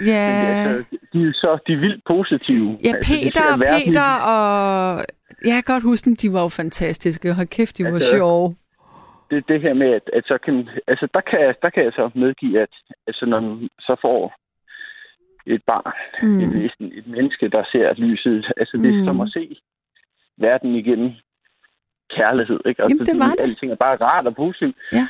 [0.00, 2.78] Ja, Men, altså, de, er så, de er vildt positive.
[2.84, 5.04] ja altså, Peter og verden Peter og...
[5.44, 7.32] Jeg kan godt huske dem, de var jo fantastiske.
[7.34, 8.54] Hold kæft, de var Altså, sjove.
[9.30, 11.92] det det her med, at, at så kan, altså, der, kan, jeg- der kan jeg
[11.92, 12.72] så medgive, at
[13.06, 14.34] altså, når man så får
[15.46, 16.40] et barn, mm.
[16.40, 19.04] Et, et, menneske, der ser lyset, altså det er Mm.
[19.06, 19.56] som at se
[20.38, 21.10] verden igennem
[22.18, 22.84] kærlighed, ikke?
[22.84, 23.40] Og Jamen, det var det.
[23.40, 24.76] Alting er bare rart og positivt.
[24.92, 25.06] Ja.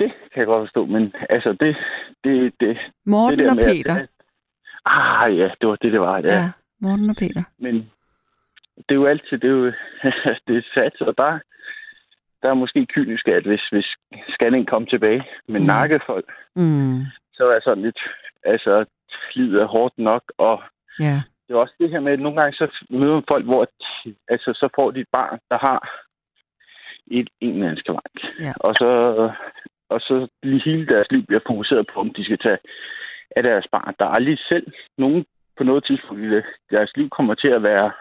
[0.00, 1.76] Det kan jeg godt forstå, men altså det,
[2.24, 3.96] det, det, Morten det der og med, Peter.
[3.96, 4.08] At,
[4.84, 6.32] ah ja, det var det, det var, ja.
[6.34, 7.42] Ja, Morten og Peter.
[7.58, 7.74] Men
[8.76, 9.66] det er jo altid, det er jo,
[10.46, 11.38] det er sat, og der,
[12.42, 13.88] der er måske kynisk, at hvis, hvis
[14.28, 15.66] scanning kom tilbage med Mm.
[15.66, 17.00] nakkefolk, Mm.
[17.34, 18.00] så er sådan lidt,
[18.44, 18.84] altså,
[19.34, 20.62] livet er hårdt nok, og
[21.00, 21.22] Ja.
[21.48, 23.66] det er også det her med, at nogle gange så møder man folk, hvor
[24.28, 25.78] altså, så får de et barn, der har
[27.06, 28.16] et, en menneskevank.
[28.40, 28.52] Ja.
[28.56, 28.88] Og så,
[29.90, 30.28] og så
[30.64, 32.58] hele deres liv bliver fokuseret på, om de skal tage
[33.36, 33.94] af deres barn.
[33.98, 34.66] Der er aldrig selv
[34.98, 35.24] nogen
[35.58, 37.92] på noget tidspunkt i deres liv kommer til at være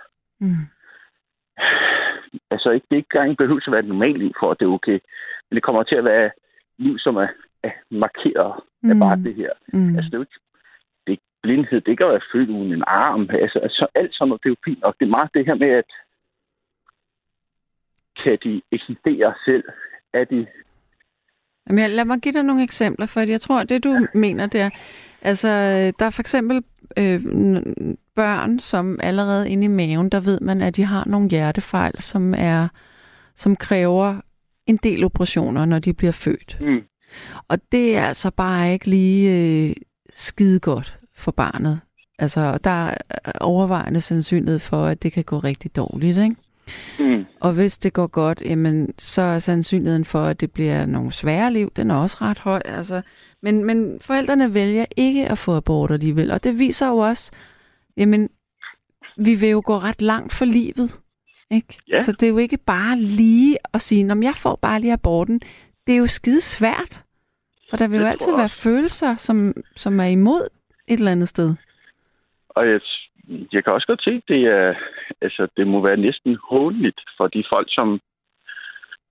[0.42, 0.66] Mm.
[2.52, 4.66] altså ikke, det er ikke engang behøver at være et normalt liv for, at det
[4.66, 5.00] er okay.
[5.50, 6.32] Men det kommer til at være
[6.78, 7.28] liv, som er,
[7.64, 9.00] er markeret af Mm.
[9.00, 9.52] bare det her.
[9.74, 9.96] Mm.
[9.96, 10.40] Altså, det er jo ikke,
[11.04, 13.30] det er ikke blindhed, det at være født uden en arm.
[13.32, 14.96] Altså, altså alt sådan noget, det er jo fint nok.
[15.00, 15.90] Det er meget det her med, at
[18.24, 19.64] kan de eksistere selv?
[20.14, 20.48] Er de...
[21.70, 24.70] Jamen, jeg- lad mig give dig nogle eksempler, for jeg tror, det du mener der,
[25.22, 25.48] altså,
[26.00, 26.64] der er for eksempel
[26.98, 27.24] øh,
[28.16, 32.34] børn, som allerede inde i maven, der ved man, at de har nogle hjertefejl, som
[32.38, 32.68] er,
[33.36, 34.16] som kræver
[34.68, 36.58] en del operationer, når de bliver født.
[36.62, 36.80] Mm.
[37.48, 39.32] Og det er altså bare ikke lige
[39.70, 39.76] øh,
[40.14, 41.80] skide godt for barnet.
[42.20, 42.96] Altså, der er
[43.42, 46.36] overvejende sandsynlighed for, at det kan gå rigtig dårligt, ikke?
[47.00, 47.26] Mm.
[47.40, 51.54] Og hvis det går godt, jamen, så er sandsynligheden for, at det bliver nogle svære
[51.54, 52.62] liv, den er også ret høj.
[52.66, 53.02] Altså.
[53.42, 57.32] Men, men forældrene vælger ikke at få abort alligevel, og det viser jo også,
[57.98, 58.30] jamen,
[59.18, 61.00] vi vil jo gå ret langt for livet.
[61.52, 61.78] Ikke?
[61.88, 62.02] Ja.
[62.02, 65.42] Så det er jo ikke bare lige at sige, om jeg får bare lige aborten.
[65.88, 67.04] Det er jo skide svært.
[67.70, 70.48] For der vil Det jo altid være følelser, som, som er imod
[70.88, 71.56] et eller andet sted.
[72.50, 72.80] Og jeg,
[73.54, 74.76] jeg kan også godt se, det er,
[75.22, 78.00] altså, det må være næsten håndeligt for de folk, som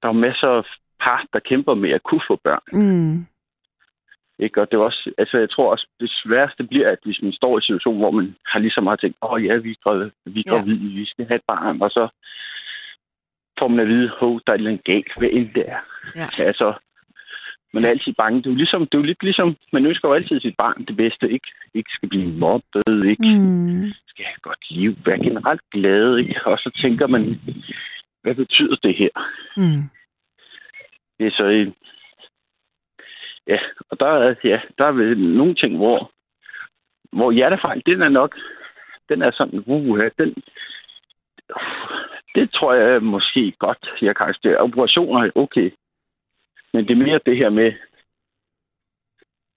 [0.02, 0.64] der er masser af
[1.00, 2.66] par, der kæmper med at kunne få børn.
[2.72, 3.26] Mm.
[4.38, 4.60] Ikke?
[4.60, 7.52] Og det er også, altså, jeg tror også, det sværeste bliver, at hvis man står
[7.54, 10.10] i en situation, hvor man har ligesom har tænkt, åh oh, ja, vi er gravid,
[10.24, 10.56] vi er Ja.
[10.56, 12.08] gravide, vi skal have et barn, og så
[13.58, 15.80] får man at vide, hov, der er et eller andet galt, hvad end det er.
[16.16, 16.28] Ja.
[16.38, 16.74] Altså,
[17.72, 18.38] man er altid bange.
[18.38, 20.84] Det er jo, ligesom, det er jo lidt ligesom, man ønsker jo altid sit barn
[20.88, 23.92] det bedste, ikke, ikke skal blive mobbet, ikke Mm.
[24.18, 26.40] Skal have godt liv, være generelt glad, ikke?
[26.50, 27.40] Og så tænker man,
[28.22, 29.10] hvad betyder det her?
[29.56, 29.82] Mm.
[31.18, 31.74] Det er så en...
[33.46, 33.58] Ja,
[33.90, 36.12] og der er, ja, der er vel nogle ting, hvor,
[37.12, 38.38] hvor hjertefejl, den er nok,
[39.08, 40.34] den er sådan, uh, den,
[42.34, 44.56] det tror jeg måske godt, jeg kan acceptere.
[44.56, 45.70] Operationer er okay.
[46.72, 47.72] Men det er mere det her med,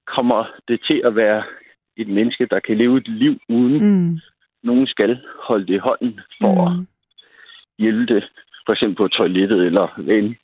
[0.08, 1.44] kommer det til at være
[1.98, 4.20] et menneske, der kan leve et liv uden Mm.
[4.64, 6.80] Nogen skal holde det i hånden for mm.
[6.80, 6.86] at
[7.80, 8.24] hjælpe det,
[8.66, 10.36] for eksempel på toilettet eller ven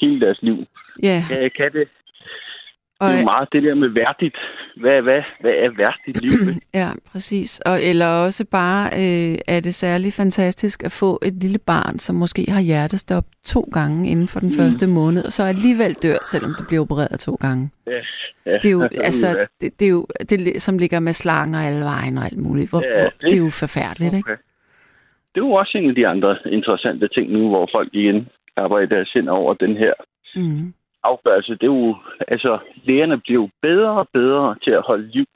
[0.00, 0.66] hele deres liv.
[1.02, 1.88] Ja, Kan, kan det?
[3.00, 4.36] Og, Det er jo meget det der med værdigt.
[4.76, 6.48] Hvad, hvad, hvad er værdigt liv?
[6.48, 6.60] ikke?
[6.80, 7.60] ja, præcis.
[7.66, 12.16] Og, eller også bare øh, er det særlig fantastisk at få et lille barn, som
[12.16, 14.54] måske har hjertestop to gange inden for den Mm.
[14.54, 17.70] første måned, og så alligevel dør, selvom det bliver opereret to gange.
[17.86, 17.92] ja,
[18.46, 21.80] ja, Det er jo, altså, det, det er jo det, som ligger med slanger alle
[21.84, 22.70] vejen og alt muligt.
[22.70, 24.26] Hvor, Ja, det- det er jo forfærdeligt, ikke?
[24.32, 24.42] Okay.
[25.34, 28.86] Det er jo også en af de andre interessante ting nu, hvor folk igen arbejder
[28.86, 29.92] deres sind over den her
[30.36, 30.74] Mm.
[31.02, 31.52] Afgørelse.
[31.52, 31.96] Det er jo,
[32.28, 35.26] altså, lægerne bliver jo bedre og bedre til at holde liv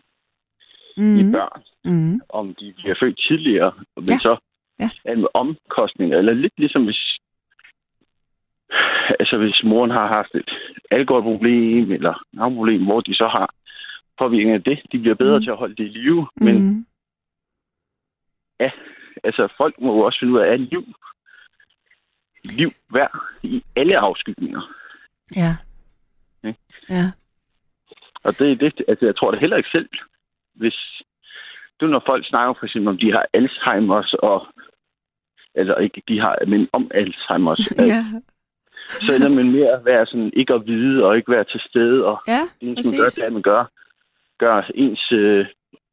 [0.97, 1.19] mm.
[1.19, 1.33] i Mm.
[1.33, 1.63] børn.
[1.85, 2.21] Mm.
[2.29, 4.19] om de bliver født tidligere, men Ja.
[4.19, 4.37] så
[4.81, 4.91] Ja.
[5.15, 7.19] med omkostninger, eller lidt ligesom hvis
[9.21, 10.51] altså hvis moren har haft et
[10.91, 13.55] alkoholproblem eller problem, hvor de så har
[14.19, 15.41] påvirkning af det, de bliver bedre Mm.
[15.41, 15.45] mm.
[15.45, 16.87] til at holde det i live, men Mm.
[19.25, 20.85] altså folk må jo også finde ud af, at liv
[22.45, 24.63] liv værd i alle afskygninger.
[25.37, 25.57] Ja.
[26.49, 26.59] Ikke?
[26.91, 27.07] Ja.
[28.25, 29.89] Og det er det, altså jeg tror det heller ikke selv,
[30.55, 31.03] hvis
[31.81, 34.47] det er når folk snakker for eksempel om, de har Alzheimer's og
[35.55, 38.05] eller ikke de har, men om Alzheimer's, at Ja.
[39.07, 42.05] så ender man med at være sådan, ikke at vide og ikke være til stede,
[42.07, 43.65] og Ja, det man gør, det er, at man gør,
[44.39, 45.47] gør ens øh,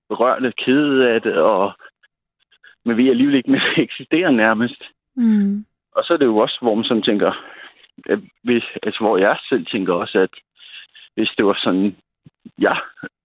[0.09, 1.73] berørte kede af det, og
[2.85, 4.83] man ved alligevel ikke, men det eksisterer nærmest.
[5.15, 5.65] Mm.
[5.91, 7.37] Og så er det jo også, hvor man sådan tænker, at
[8.43, 10.29] hvis, altså hvor jeg selv tænker også, at
[11.15, 11.95] hvis det var sådan,
[12.57, 12.77] jeg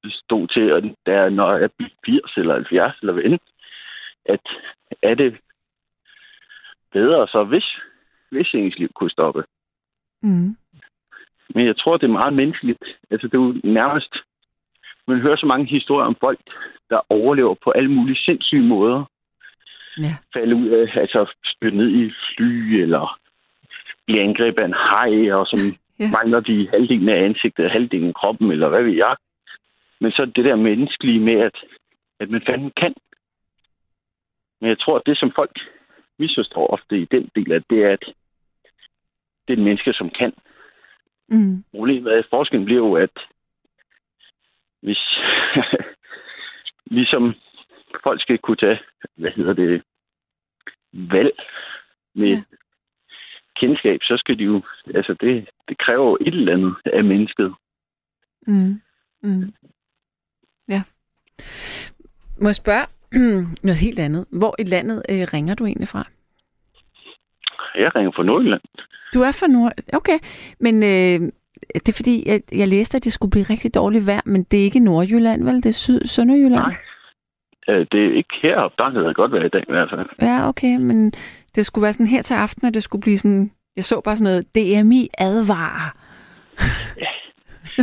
[0.06, 3.40] stod til, at der, når jeg bliver 80 eller 70 eller hvad end,
[4.24, 4.40] at
[5.02, 5.38] er det
[6.92, 7.66] bedre så, hvis,
[8.30, 9.44] hvis ens liv kunne stoppe.
[10.22, 10.56] Mm.
[11.54, 12.84] Men jeg tror, det er meget menneskeligt.
[13.10, 14.14] Altså, det er jo nærmest...
[15.06, 16.40] Man hører så mange historier om folk,
[16.90, 19.04] der overlever på alle mulige sindssyge måder.
[19.98, 20.14] Ja.
[20.32, 23.18] Falde ud af, altså spytte ned i fly, eller
[24.06, 25.60] blive angrebet af en hej, og som
[25.98, 26.10] Ja.
[26.10, 29.16] mangler de halvdelen af ansigtet, halvdelen af kroppen, eller hvad ved jeg.
[30.00, 31.56] Men så det der menneskelige med, at,
[32.20, 32.94] at man fandme kan.
[34.60, 35.58] Men jeg tror, at det, som folk
[36.18, 38.04] misforstår ofte i den del af det, er, at
[39.48, 40.32] det er et menneske, som kan.
[41.28, 41.64] Mm.
[41.70, 43.18] Problemet er, at forskellen bliver jo, at
[44.80, 45.18] hvis
[46.96, 47.34] ligesom
[48.06, 48.78] folk skal kunne tage,
[49.16, 49.82] hvad hedder det,
[50.92, 51.32] valg
[52.14, 52.42] med Ja.
[53.60, 54.62] Kendskab, så skal de jo,
[54.94, 57.54] altså det, det kræver jo et eller andet af mennesket.
[58.46, 58.80] Mm.
[59.22, 59.52] Mm.
[60.68, 60.82] Ja.
[62.40, 62.86] Må jeg spørge
[63.66, 64.26] noget helt andet?
[64.32, 66.04] Hvor i landet øh, ringer du egentlig fra?
[67.74, 68.60] Jeg ringer fra Nordjylland.
[69.14, 69.72] Du er fra Nord...
[69.92, 70.18] Okay,
[70.60, 71.32] men øh,
[71.74, 74.60] det er fordi, jeg, jeg læste, at det skulle blive rigtig dårligt vejr, men det
[74.60, 75.56] er ikke Nordjylland, vel?
[75.56, 76.62] Det er Syd Sønderjylland?
[76.62, 76.76] Nej.
[77.68, 80.06] Øh, Det er ikke heroppe, der havde det godt været i dag i hvert fald.
[80.22, 81.12] Ja, okay, men
[81.54, 83.50] det skulle være sådan her til aften, at det skulle blive sådan...
[83.76, 84.54] Jeg så bare sådan noget,
[84.84, 85.96] DMI advarer.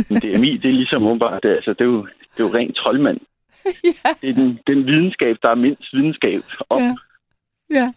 [0.08, 2.54] Men DMI, det er ligesom åbenbart, det, er- altså, det, er jo, det er jo
[2.54, 3.18] rent troldmand.
[4.04, 6.80] ja, Det er den, den videnskab, der er mindst videnskab om.
[6.82, 6.94] ja.
[7.70, 7.92] Ja,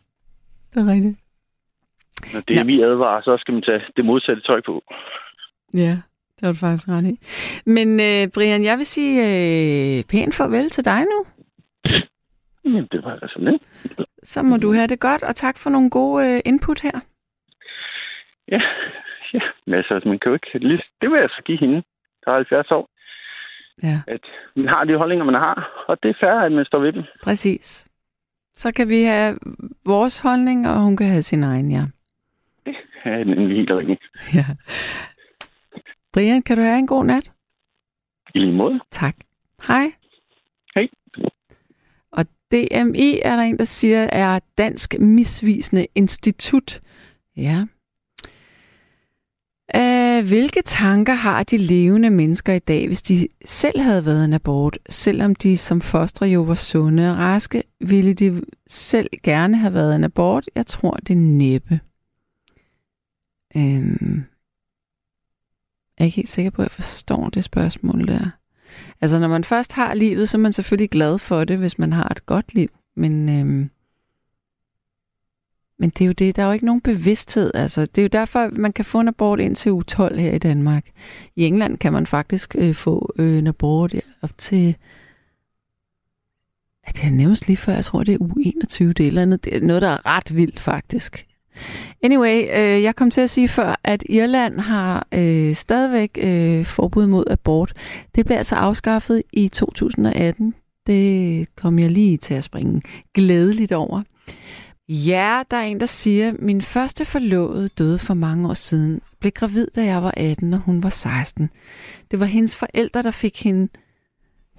[0.74, 1.18] det er rigtigt.
[2.34, 4.84] Når DMI advarer, så skal man tage det modsatte tøj på.
[5.74, 5.98] Ja,
[6.36, 7.20] det var du faktisk ret i.
[7.66, 11.26] Men øh, Brian, jeg vil sige øh, pænt farvel til dig nu.
[12.66, 13.62] Jamen, det var altså lidt.
[14.24, 17.00] Så må du have det godt, og tak for nogle gode øh, input her.
[18.52, 18.62] Ja,
[19.34, 19.40] ja.
[19.66, 20.58] Men altså, man kan jo ikke...
[20.68, 21.84] lige- Det vil jeg så give hende,
[22.26, 22.90] der er 70 år,
[23.84, 24.22] Ja, at
[24.56, 27.04] man har de holdninger, man har, og det er fair, at man står ved dem.
[27.24, 27.90] præcis.
[28.56, 29.38] Så kan vi have
[29.86, 31.84] vores holdning, og hun kan have sin egen, ja.
[33.06, 34.02] Ja, den helt rigtigt.
[34.34, 34.46] ja.
[36.14, 37.32] Brian, kan du have en god nat?
[38.36, 38.80] I lige måde.
[38.92, 39.16] Tak.
[39.68, 39.92] Hej.
[42.52, 46.82] DMI er der en, der siger, er Dansk Misvisende Institut.
[47.38, 47.66] Ja.
[49.78, 54.34] Uh, hvilke tanker har de levende mennesker i dag, hvis de selv havde været en
[54.34, 54.80] abort?
[54.90, 59.96] Selvom de som fostre jo var sunde og raske, ville de selv gerne have været
[59.96, 60.50] en abort?
[60.56, 61.80] Jeg tror, det er næppe.
[63.56, 63.62] Uh,
[65.98, 68.30] jeg er ikke helt sikker på, at jeg forstår det spørgsmål der.
[69.02, 71.94] Altså, når man først har livet, så er man selvfølgelig glad for det, hvis man
[71.94, 72.70] har et godt liv.
[72.96, 73.70] Men, øhm,
[75.80, 77.52] men det er jo det, der er jo ikke nogen bevidsthed.
[77.54, 80.38] Altså, det er jo derfor, man kan få en abort ind til U12 her i
[80.38, 80.86] Danmark.
[81.36, 84.76] I England kan man faktisk øh, få øh, en abort op til...
[86.88, 89.22] Ja, det er nærmest lige før, jeg tror, det er u 21, det er, eller
[89.22, 89.46] andet.
[89.46, 91.28] det er noget, der er ret vildt faktisk.
[92.04, 97.08] Anyway, øh, jeg kom til at sige før, at Irland har øh, stadigvæk øh, forbud
[97.08, 97.74] mod abort.
[98.16, 100.54] Det blev altså afskaffet i 2018.
[100.88, 102.82] Det kom jeg lige til at springe
[103.14, 104.02] glædeligt over.
[104.90, 109.02] Ja, der er en, der siger, min første forlovede døde for mange år siden.
[109.20, 111.50] Blev gravid, da jeg var 18, og hun var 16.
[112.12, 113.68] Det var hendes forældre, der fik hende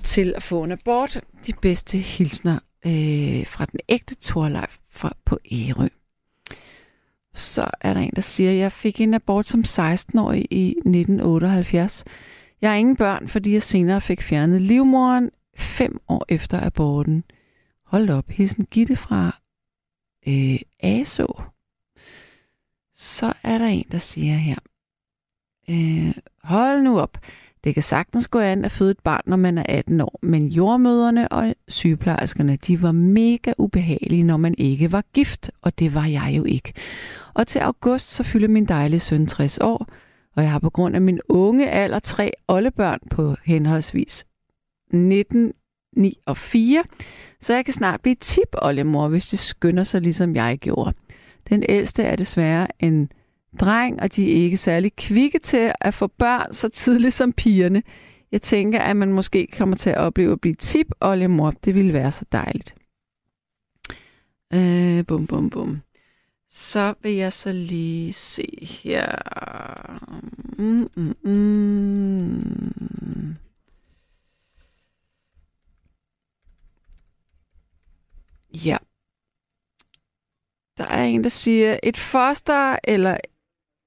[0.03, 1.21] til at få en abort.
[1.47, 4.77] De bedste hilsner øh, fra den ægte Torleif
[5.25, 5.89] på Ærø.
[7.37, 12.05] Så er der en, der siger, at jeg fik en abort som 16-årig i 1978.
[12.61, 17.25] Jeg har ingen børn, fordi jeg senere fik fjernet livmoren fem år efter aborten.
[17.85, 19.41] Hold op, hilsen Gitte fra
[20.29, 21.41] øh, ASO.
[22.95, 24.59] Så er der en, der siger her.
[25.69, 27.19] Øh, hold nu op.
[27.67, 30.47] Det kan sagtens gå an at føde et barn, når man er 18 år, men
[30.49, 36.07] jordmøderne og sygeplejerskerne, de var mega ubehagelige, når man ikke var gift, og det var
[36.07, 36.73] jeg jo ikke.
[37.35, 39.87] Og til august, så fylder min dejlige søn 60 år,
[40.37, 44.25] og jeg har på grund af min unge alder tre oldebørn på henholdsvis
[44.93, 45.53] 19,
[45.97, 46.85] 9 og 4,
[47.41, 50.93] så jeg kan snart blive tip oldemor, hvis de skynder sig, ligesom jeg gjorde.
[51.49, 53.09] Den ældste er desværre en
[53.57, 57.83] dreng, og de er ikke særlig kvikke til at få børn så tidligt som pigerne.
[58.33, 61.51] Jeg tænker, at man måske kommer til at opleve at blive tip oldemor.
[61.51, 62.75] Det ville være så dejligt.
[64.55, 65.81] Øh, bum, bum, bum.
[66.51, 69.07] Så vil jeg så lige se her.
[70.59, 73.37] Mm, mm, mm.
[78.65, 78.77] Ja.
[80.79, 83.17] Der er en, der siger, et foster eller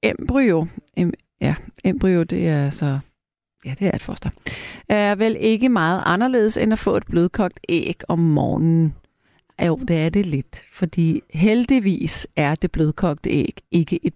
[0.04, 0.68] embryo.
[0.98, 3.00] Em, ja, embryo, det er så...
[3.66, 4.30] Ja, det er et foster.
[4.90, 8.96] Er vel ikke meget anderledes end at få et blødkogt æg om morgenen.
[9.66, 14.14] Jo, det er det lidt, fordi heldigvis er det blødkogte æg ikke et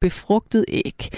[0.00, 1.08] befrugtet æg.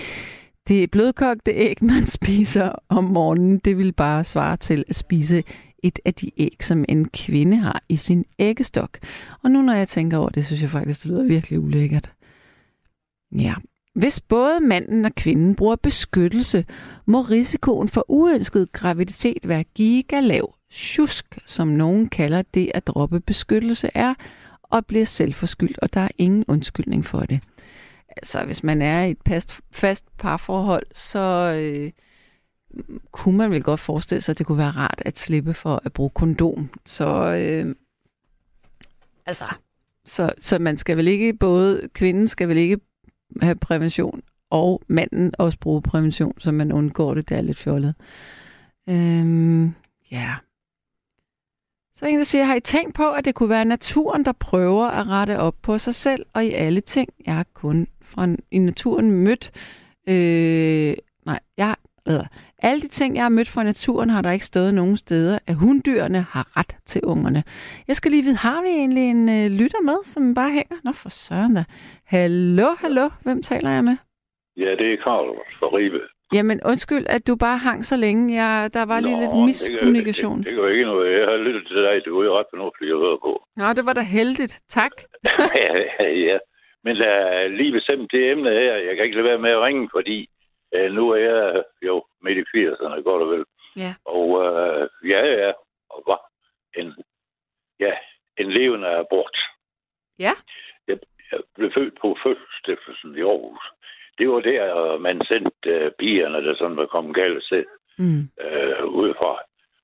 [0.68, 5.42] Det blødkogte æg, man spiser om morgenen, det vil bare svare til at spise
[5.82, 8.98] et af de æg, som en kvinde har i sin æggestok.
[9.42, 12.12] Og nu når jeg tænker over det, synes jeg faktisk, det lyder virkelig ulækkert.
[13.32, 13.54] Ja.
[13.94, 16.64] Hvis både manden og kvinden bruger beskyttelse,
[17.06, 23.90] må risikoen for uønsket graviditet være gigalav tjusk, som nogen kalder det at droppe beskyttelse
[23.94, 24.14] er,
[24.62, 27.40] og bliver selvforskyldt, og der er ingen undskyldning for det.
[28.08, 31.90] Altså, hvis man er i et fast, fast parforhold, så øh,
[33.10, 35.92] kunne man vel godt forestille sig, at det kunne være rart at slippe for at
[35.92, 36.70] bruge kondom.
[36.86, 37.74] Så, øh,
[39.26, 39.44] altså,
[40.04, 42.78] så, så man skal vel ikke, både kvinden skal vel ikke
[43.42, 47.94] have prævention, og manden også bruge prævention, så man undgår det, det er lidt fjollet.
[48.88, 49.74] Øhm,
[50.10, 50.34] ja,
[51.94, 54.32] så er en, der siger, har I tænkt på, at det kunne være naturen, der
[54.32, 57.08] prøver at rette op på sig selv og i alle ting?
[57.26, 59.50] Jeg har kun fra i naturen mødt...
[60.08, 60.94] Øh,
[61.26, 61.76] nej, jeg
[62.08, 62.20] øh,
[62.62, 65.54] alle de ting, jeg har mødt fra naturen, har der ikke stået nogen steder, at
[65.54, 67.42] hunddyrene har ret til ungerne.
[67.88, 70.76] Jeg skal lige vide, har vi egentlig en øh, lytter med, som bare hænger?
[70.84, 71.64] Nå, for søren da.
[72.06, 73.08] Hallo, hallo.
[73.24, 73.96] Hvem taler jeg med?
[74.56, 76.00] Ja, det er Karl fra Ribe.
[76.36, 78.42] Jamen, undskyld, at du bare hang så længe.
[78.42, 80.38] Jeg, der var Nå, lige lidt miskommunikation.
[80.38, 81.18] Det, det, det, det ikke noget.
[81.20, 81.94] Jeg har lyttet til dig.
[82.04, 83.32] Det var jo ret fornuftigt at høre på.
[83.56, 84.54] Nå, det var da heldigt.
[84.68, 84.94] Tak.
[85.64, 85.74] ja,
[86.28, 86.38] ja,
[86.84, 89.88] Men uh, lige bestemt det emne her, jeg kan ikke lade være med at ringe,
[89.96, 90.18] fordi
[90.76, 93.44] uh, nu er jeg jo midt i 80'erne, godt og vel.
[93.76, 93.94] Ja.
[94.04, 95.52] Og uh, ja, ja,
[95.90, 96.20] og var
[96.76, 96.94] en,
[97.80, 97.92] ja,
[98.36, 99.36] en levende abort.
[100.18, 100.32] Ja.
[100.88, 100.98] Jeg,
[101.32, 103.64] jeg blev født på fødselsstiftelsen i Aarhus
[104.20, 107.64] det var der, man sendte uh, pigerne, der sådan var kommet galt til,
[107.98, 108.22] mm.
[108.44, 109.40] uh, udefra.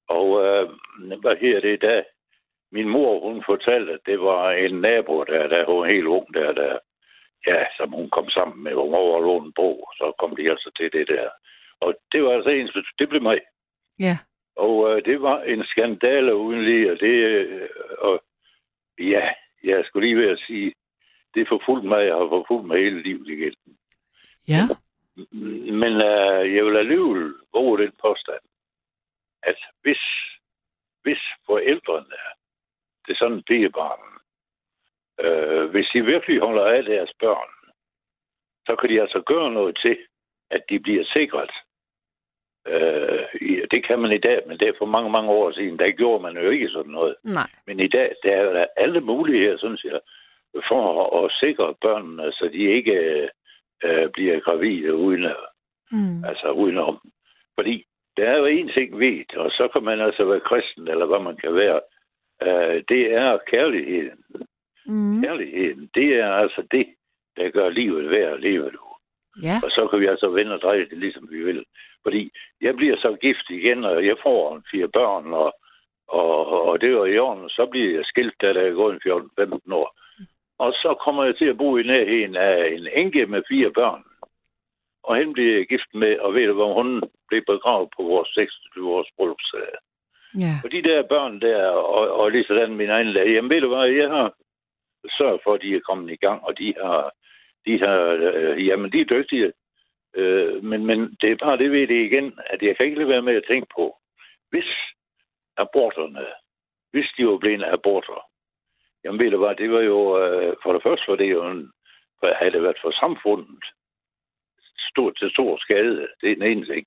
[0.09, 2.03] Og uh, hvad her det da?
[2.73, 6.53] min mor, hun fortalte, at det var en nabo, der, der var helt ung, der,
[6.53, 6.79] der,
[7.47, 10.93] ja, som hun kom sammen med, hun over en bro, så kom de altså til
[10.93, 11.31] det der.
[11.81, 12.69] Og det var altså en,
[12.99, 13.41] det blev mig.
[13.99, 14.19] Ja.
[14.57, 17.69] Og øh, det var en skandale uden lige, og det, øh,
[17.99, 18.25] og
[18.99, 19.31] ja,
[19.65, 20.75] jeg skulle lige ved at sige,
[21.35, 23.55] det forfulgt mig, jeg har forfulgt mig hele livet igen.
[24.49, 24.63] Ja.
[25.83, 28.45] Men øh, jeg vil alligevel våge den påstand,
[29.43, 30.03] at hvis,
[31.03, 32.21] hvis forældrene
[33.07, 34.17] til sådan en pigebarn,
[35.25, 37.51] øh, hvis de virkelig holder af deres børn,
[38.67, 39.97] så kan de altså gøre noget til,
[40.51, 41.51] at de bliver sikret.
[42.67, 43.25] Øh,
[43.71, 45.79] det kan man i dag, men det er for mange, mange år siden.
[45.79, 47.17] Der gjorde man jo ikke sådan noget.
[47.25, 47.51] Nej.
[47.67, 50.01] Men i dag, der er der alle muligheder, synes jeg,
[50.69, 53.29] for at, at sikre børnene, så de ikke
[53.85, 55.27] øh, bliver gravide uden,
[55.91, 56.25] Mm.
[56.25, 57.01] altså udenom.
[57.55, 57.85] Fordi
[58.17, 61.19] der er jo en ting ved, og så kan man altså være kristen, eller hvad
[61.21, 61.81] man kan være.
[62.43, 64.25] Øh, det er kærligheden.
[64.87, 65.23] Mm.
[65.23, 66.87] Kærligheden, det er altså det,
[67.37, 68.87] der gør livet værd at leve nu.
[69.43, 69.61] Ja.
[69.65, 71.65] Og så kan vi altså vende og dreje det, ligesom vi vil.
[72.03, 72.31] Fordi
[72.61, 75.55] jeg bliver så gift igen, og jeg får en fire børn, og,
[76.09, 77.49] og, og det var i orden.
[77.49, 79.13] Så bliver jeg skilt, da der er gået en
[79.69, 79.97] 14-15 år.
[80.59, 84.05] Og så kommer jeg til at bo i nærheden af en enke med fire børn.
[85.03, 88.29] Og hende bliver jeg gift med, og ved du, hvor hun blev begravet på vores
[88.29, 89.69] 26 års bryllupsdag.
[90.39, 90.55] Ja.
[90.65, 93.69] Og de der børn der, og, og lige sådan min egen lag, jamen ved du
[93.69, 94.35] hvad, jeg har
[95.19, 97.13] sørget for, at de er kommet i gang, og de har,
[97.67, 99.53] de har øh, jamen de er dygtige.
[100.17, 103.09] Øh, men, men det er bare det ved det igen, at jeg kan ikke lade
[103.09, 103.97] være med at tænke på,
[104.51, 104.71] hvis
[105.57, 106.27] aborterne,
[106.91, 108.27] hvis de var blevet aborter,
[109.05, 111.73] jamen ved du hvad, det var jo, øh, for det første var det jo en,
[112.21, 113.65] for havde det været for samfundet,
[114.91, 116.87] stor til stor skade, det er den ene ting.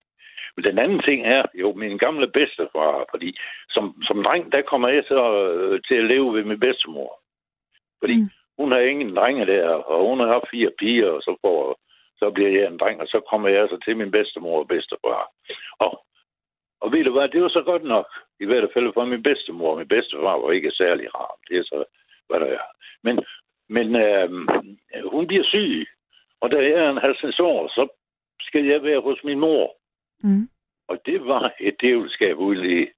[0.55, 3.37] Men den anden ting er jo min gamle bedstefar, fordi
[3.69, 7.18] som, som dreng, der kommer jeg så øh, til at leve ved min bedstemor.
[7.99, 8.29] Fordi Mm.
[8.57, 11.79] hun har ingen drenge der, og hun har fire piger, og så, får,
[12.17, 15.31] så bliver jeg en dreng, og så kommer jeg så til min bedstemor og bedstefar.
[15.79, 16.05] Og,
[16.81, 18.07] og ved du hvad, det var så godt nok,
[18.39, 19.77] i hvert fald for min bedstemor.
[19.77, 21.83] Min bedstefar var ikke særlig rar, det er så,
[22.29, 22.67] hvad der er.
[23.03, 23.25] Men,
[23.69, 24.29] men øh,
[25.11, 25.87] hun bliver syg,
[26.41, 27.87] og da jeg er en 50 år, så
[28.41, 29.75] skal jeg være hos min mor.
[30.23, 30.49] Mm.
[30.87, 32.91] Og det var et djævelskab uden lige.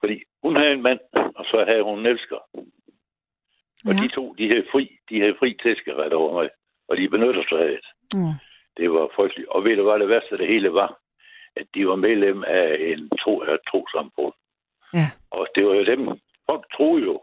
[0.00, 2.38] Fordi hun havde en mand, og så havde hun en elsker.
[3.86, 4.02] Og Ja.
[4.02, 6.50] de to, de havde fri, de havde fri tæskeret over mig.
[6.88, 7.86] Og de benyttede sig af det.
[8.18, 8.34] Mm.
[8.76, 9.48] Det var frygteligt.
[9.48, 10.98] Og ved du hvad det værste af det hele var?
[11.56, 14.32] At de var medlem af en tro, af trosamfund.
[14.94, 15.06] Ja.
[15.30, 16.08] Og det var jo dem,
[16.50, 17.22] folk troede jo,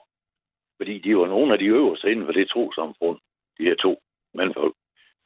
[0.78, 3.18] fordi de var nogle af de øverste inden for det trosamfund,
[3.58, 4.02] de her to
[4.34, 4.76] mandfolk.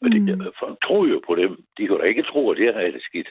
[0.02, 0.26] Og Mm.
[0.26, 1.64] det, folk troede jo på dem.
[1.78, 3.30] De kunne da ikke tro, at det havde det skidt.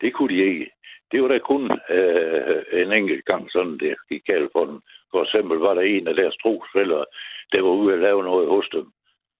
[0.00, 0.70] Det kunne de ikke.
[1.12, 4.80] Det var da kun øh, en enkelt gang sådan, det gik galt for dem.
[5.14, 7.04] For eksempel var der en af deres trosfælder,
[7.52, 8.86] der var ude at lave noget hos dem.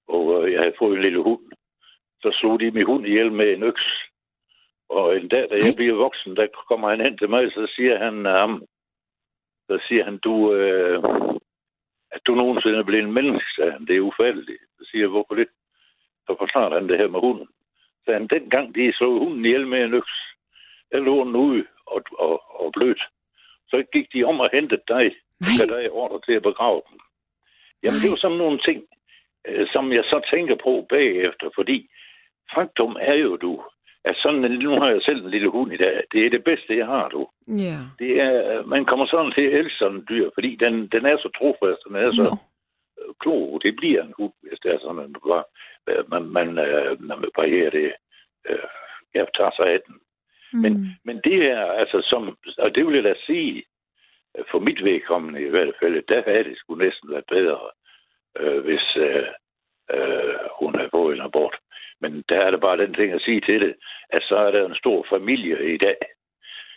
[0.09, 1.43] Og øh, jeg havde fået en lille hund.
[2.22, 3.87] Så slog de min hund ihjel med en øks.
[4.89, 7.99] Og en dag, da jeg bliver voksen, der kommer han hen til mig, så siger
[7.99, 8.66] han, um,
[9.68, 11.03] så siger han, du, øh,
[12.11, 13.87] at du nogensinde er blevet en menneske, sagde han.
[13.87, 14.62] Det er ufatteligt.
[14.79, 15.49] Så siger jeg, hvorfor det?
[16.27, 17.49] Så forklarer han det her med hunden.
[18.05, 20.16] Så han, dengang de slog hunden ihjel med en øks,
[20.93, 23.03] der lå den ude og, og, og blødt.
[23.68, 25.51] Så gik de om og hentede dig, Nej.
[25.59, 26.99] gav dig ordre til at begrave den.
[27.82, 28.82] Jamen, det er jo sådan nogle ting,
[29.49, 31.89] øh, som jeg så tænker på bagefter, fordi
[32.55, 33.64] faktum er jo, du,
[34.05, 36.45] at sådan en, nu har jeg selv en lille hund i dag, det er det
[36.45, 37.28] bedste, jeg har, du.
[37.49, 37.78] Ja.
[37.99, 41.16] Det er, man kommer sådan til at elske sådan en dyr, fordi den, den er
[41.18, 42.37] så trofast, den er så
[43.01, 43.61] øh, klog.
[43.62, 45.14] Det bliver en hund, hvis det er sådan, man,
[45.89, 47.93] øh, man, man, øh, man vil parere det.
[49.14, 49.95] Jeg tager sig af den.
[50.62, 50.87] Men, Mm.
[51.05, 53.62] men det er altså som, og det vil jeg da sige,
[54.51, 57.61] for mit vedkommende i hvert fald, der havde det skulle næsten været bedre,
[58.39, 59.26] øh, hvis øh,
[59.95, 61.57] øh, hun havde fået en abort.
[62.01, 63.74] Men der er der bare den ting at sige til det,
[64.11, 65.97] at så er der en stor familie i dag.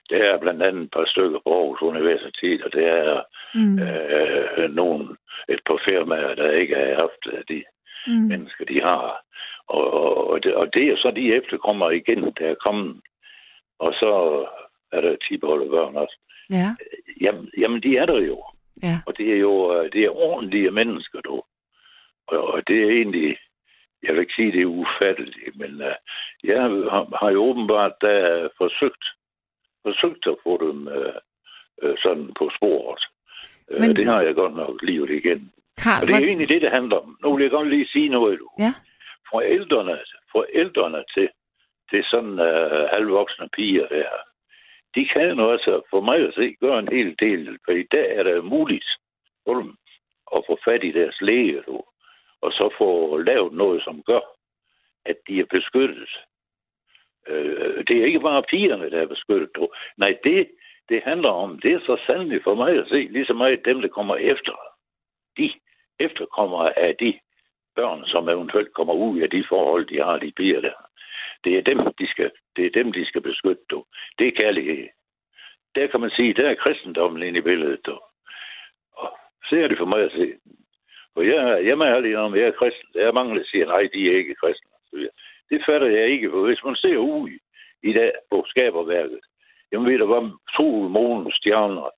[0.10, 3.80] Der er blandt andet et par stykker på Aarhus Universitet, og der er Mm.
[3.80, 5.18] øh, nogen,
[5.50, 7.64] et par firmaer, der ikke har haft øh, de
[8.08, 8.14] Mm.
[8.14, 9.22] mennesker, de har.
[9.68, 13.02] Og, og, og, det, og det er så de efterkommer igen, der er kommet.
[13.80, 14.12] Og så
[14.92, 16.18] er der tibeholde børn også.
[16.50, 16.70] Ja.
[17.22, 18.44] Jamen, jamen, de er der jo.
[18.84, 19.00] Ja.
[19.06, 21.42] Og det er jo øh, det er ordentlige mennesker, du.
[22.28, 23.38] Og, og det er egentlig,
[24.04, 25.96] jeg vil ikke sige, det er ufatteligt, men uh,
[26.44, 29.06] jeg har, har jo åbenbart da forsøgt,
[29.86, 31.16] forsøgt at få dem uh,
[31.90, 33.04] uh, sådan på sporet.
[33.72, 35.52] Uh, Men- Det har jeg godt nok livet igen.
[35.84, 36.28] Karl, Og det er jo hvor...
[36.28, 37.18] egentlig det, det handler om.
[37.24, 38.50] Nu vil jeg godt lige sige noget, du.
[38.60, 38.74] Ja.
[39.32, 39.98] Forældrene,
[40.32, 41.30] forældrene til,
[41.90, 44.10] til sådan uh, halvvoksne piger der,
[44.96, 48.16] de kan jo altså for mig at se gøre en hel del, for i dag
[48.16, 48.86] er det muligt
[49.46, 49.78] for dem
[50.36, 51.82] at få fat i deres læge, du,
[52.42, 54.20] og så få lavet noget, som gør,
[55.06, 56.10] at de er beskyttet.
[57.28, 59.50] Øh, det er ikke bare pigerne, der er beskyttet.
[59.56, 59.70] Du.
[59.98, 60.50] Nej, det,
[60.90, 63.82] det handler om, det er så sandelig for mig at se, lige så meget dem,
[63.82, 64.54] der kommer efter.
[65.38, 65.52] De
[66.00, 67.20] efterkommer af de
[67.76, 70.87] børn, som eventuelt kommer ud af de forhold, de har, de piger der.
[71.44, 73.64] Det er dem, de skal, det er dem, de skal beskytte.
[73.70, 73.86] Du.
[74.20, 74.88] Det er kærlighed.
[75.76, 77.86] Der kan man sige, der er kristendommen ind i billedet.
[77.86, 78.00] Du.
[78.92, 79.18] Og
[79.50, 80.34] ser det for mig at se.
[81.14, 82.90] For jeg, jeg er lige om, jeg er kristen.
[82.94, 84.70] Der er mange, der siger, nej, de er ikke kristne.
[85.50, 87.30] Det fatter jeg ikke, for hvis man ser ud
[87.84, 89.20] i dag på skaberværket,
[89.72, 91.90] jamen ved du hvad, sol, månen, stjerner,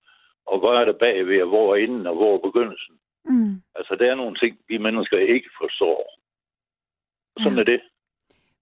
[0.46, 2.96] og hvad er der bagved, hvor er inden, og hvor er begyndelsen?
[3.26, 3.54] Mm.
[3.76, 6.00] Altså, der er nogle ting, vi mennesker ikke forstår.
[7.40, 7.62] Sådan ja.
[7.62, 7.82] er det.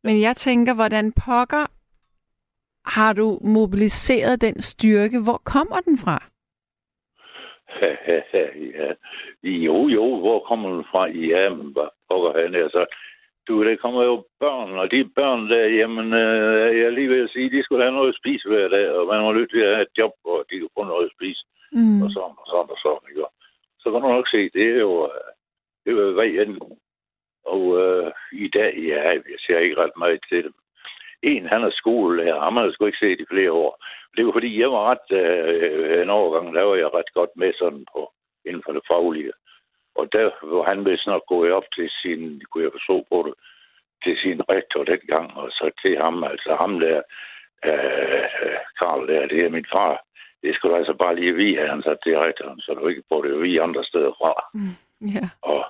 [0.07, 1.65] Men jeg tænker, hvordan pokker
[2.95, 5.17] har du mobiliseret den styrke?
[5.25, 6.17] Hvor kommer den fra?
[8.79, 8.89] ja.
[9.65, 11.01] Jo, jo, hvor kommer den fra?
[11.07, 12.85] Ja, men hvad pokker han er så?
[13.47, 17.51] Du, der kommer jo børn, og de børn der, jamen, øh, jeg lige vil sige,
[17.55, 19.87] de skulle have noget at spise hver dag, og man var nødt til at have
[19.89, 22.01] et job, hvor de kunne få noget at spise, mm.
[22.03, 23.25] og sådan, og sådan, og sådan, ikke?
[23.81, 25.29] Så kan du nok se, det er jo, øh,
[25.83, 26.53] det er jo hvad end.
[27.53, 30.53] Og øh, i dag, ja, jeg ser ikke ret meget til dem.
[31.21, 33.83] En, han er skolelærer, ham har jeg sgu ikke set i flere år.
[34.17, 37.53] Det var fordi, jeg var ret, øh, en overgang, der var jeg ret godt med
[37.53, 38.11] sådan på,
[38.45, 39.33] inden for det faglige.
[39.95, 43.33] Og der var han vist nok gået op til sin, kunne jeg forstå på det,
[44.03, 47.01] til sin rektor dengang, og så til ham, altså ham der,
[47.65, 50.03] øh, Karl der, det er min far.
[50.43, 53.21] Det skulle altså bare lige vide, at han sagde til rektoren, så du ikke får
[53.21, 54.33] det vi andre steder fra.
[54.53, 54.77] Mm,
[55.11, 55.29] yeah.
[55.41, 55.61] Og,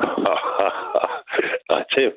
[1.70, 2.14] Nej, det,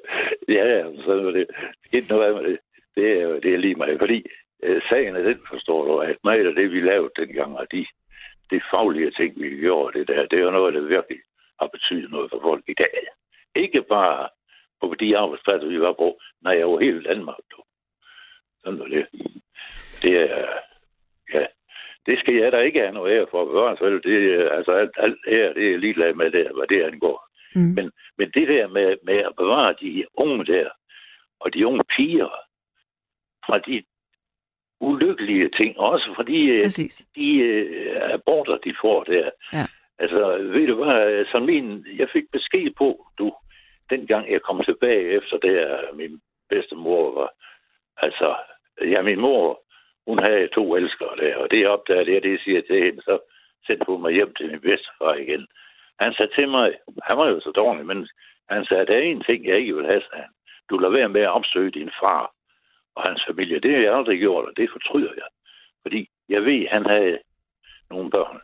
[0.47, 1.47] ja, ja, så var det
[1.91, 2.59] ikke noget med det.
[2.95, 4.25] Det er, det er lige mig, fordi
[4.63, 7.85] øh, sagen er den, forstår du, at meget af det, vi lavede dengang, og de,
[8.51, 11.19] de faglige ting, vi gjorde, det der, det er noget, der virkelig
[11.59, 12.93] har betydet noget for folk i dag.
[13.55, 14.29] Ikke bare
[14.81, 17.37] på de arbejdspladser, vi var på, nej, over hele Danmark.
[17.51, 17.63] Du.
[18.63, 19.07] Sådan var det.
[20.01, 20.47] Det er,
[21.33, 21.45] ja,
[22.05, 24.03] det skal jeg da ikke have noget af for at gøre, selv.
[24.03, 27.28] Det, altså, alt, alt her, det er ligeglad med det, hvad det angår.
[27.55, 27.61] Mm.
[27.61, 30.69] Men, men det der med, med at bevare de unge der,
[31.39, 32.29] og de unge piger,
[33.45, 33.83] fra de
[34.81, 37.05] ulykkelige ting, også fordi Præcis.
[37.15, 37.29] de
[37.95, 39.65] uh, aborter, de får der, ja.
[39.99, 43.33] Altså, ved du hvad, så min, jeg fik besked på, du,
[43.89, 47.29] dengang jeg kom tilbage efter det, at min bedstemor var,
[47.97, 48.35] altså,
[48.81, 49.61] ja, min mor,
[50.07, 53.19] hun havde to elskere der, og det opdager det, det siger til hende, så
[53.67, 55.47] sendte hun mig hjem til min bedstefar igen.
[55.99, 56.73] Han sagde til mig,
[57.03, 58.07] han var jo så dårlig, men
[58.49, 60.33] han sagde, der er en ting, jeg ikke vil have, sagde han.
[60.69, 62.31] Du lader være med at opsøge din far
[62.95, 63.59] og hans familie.
[63.59, 65.29] Det har jeg aldrig gjort, og det fortryder jeg.
[65.81, 67.19] Fordi jeg ved, han havde
[67.89, 68.37] nogle børn.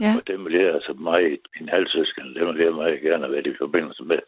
[0.00, 0.12] Ja.
[0.16, 3.56] Og dem vil jeg, altså mig, min halvsøsken, dem vil jeg meget gerne være i
[3.58, 4.18] forbindelse med.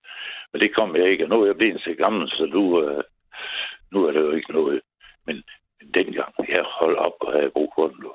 [0.52, 3.02] Men det kom jeg ikke, og nu er jeg blevet så gammel, så nu, uh,
[3.92, 4.80] nu er det jo ikke noget.
[5.26, 5.42] Men,
[5.80, 8.12] men dengang, jeg holdt op og havde brug for den nu.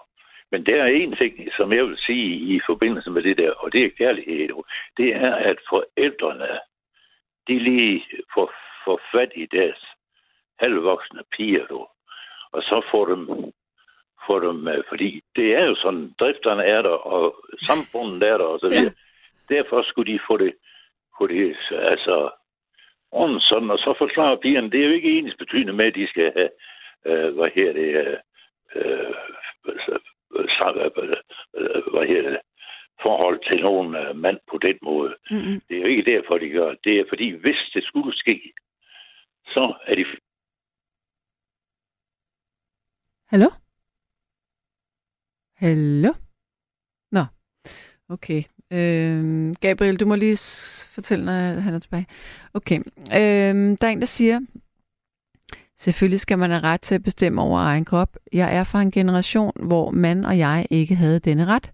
[0.53, 3.73] Men der er en ting, som jeg vil sige i forbindelse med det der, og
[3.73, 4.49] det er kærlighed.
[4.97, 6.59] Det er, at forældrene,
[7.47, 8.53] de lige får,
[8.85, 9.85] får fat i deres
[10.59, 11.87] halvvoksne piger, du,
[12.51, 13.53] og så får dem
[14.27, 18.45] få dem, øh, fordi det er jo sådan, drifterne er der, og samfundet er der,
[18.45, 18.93] og så videre.
[19.49, 19.55] Ja.
[19.55, 20.53] Derfor skulle de få det,
[21.17, 22.29] få det altså,
[23.11, 26.07] ordentligt sådan, og så forklarer pigerne, det er jo ikke ens betydende med, at de
[26.07, 26.49] skal have,
[27.05, 28.17] øh, hvad her det, øh,
[28.75, 29.13] øh,
[31.91, 32.39] hvad her det,
[33.01, 35.15] forhold til nogen øh, mand på den måde.
[35.31, 35.61] Mm-hmm.
[35.67, 36.99] Det er jo ikke derfor, de gør det.
[36.99, 38.53] er fordi, hvis det skulle ske,
[39.45, 40.05] så er de...
[43.27, 43.49] Hallo?
[45.55, 46.11] Hallo?
[47.11, 47.23] Nå,
[48.09, 48.41] okay.
[48.73, 50.37] Øh, Gabriel, du må lige
[50.95, 52.07] fortælle, når han er tilbage.
[52.53, 52.79] Okay.
[53.19, 54.39] Øh, der er en, der siger,
[55.83, 58.17] selvfølgelig skal man have ret til at bestemme over egen krop.
[58.33, 61.71] Jeg er fra en generation, hvor mand og jeg ikke havde denne ret.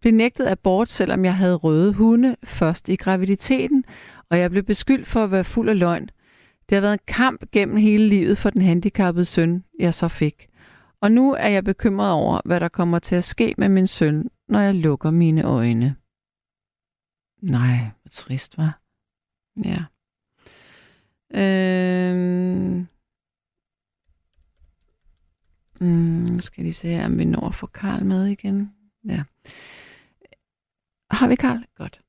[0.00, 3.84] Blev nægtet abort, selvom jeg havde røde hunde først i graviditeten,
[4.30, 6.08] og jeg blev beskyldt for at være fuld af løgn.
[6.68, 10.48] Det har været en kamp gennem hele livet for den handicappede søn, jeg så fik.
[11.00, 14.30] Og nu er jeg bekymret over, hvad der kommer til at ske med min søn,
[14.48, 15.96] når jeg lukker mine øjne.
[17.42, 18.80] Nej, hvor trist, var.
[19.64, 19.82] Ja.
[21.40, 22.86] Øhm...
[25.82, 28.58] Mm, skal lige se, om vi når at få Karl med igen.
[29.14, 29.22] Ja.
[31.18, 31.60] Har vi Karl?
[31.80, 32.00] Godt.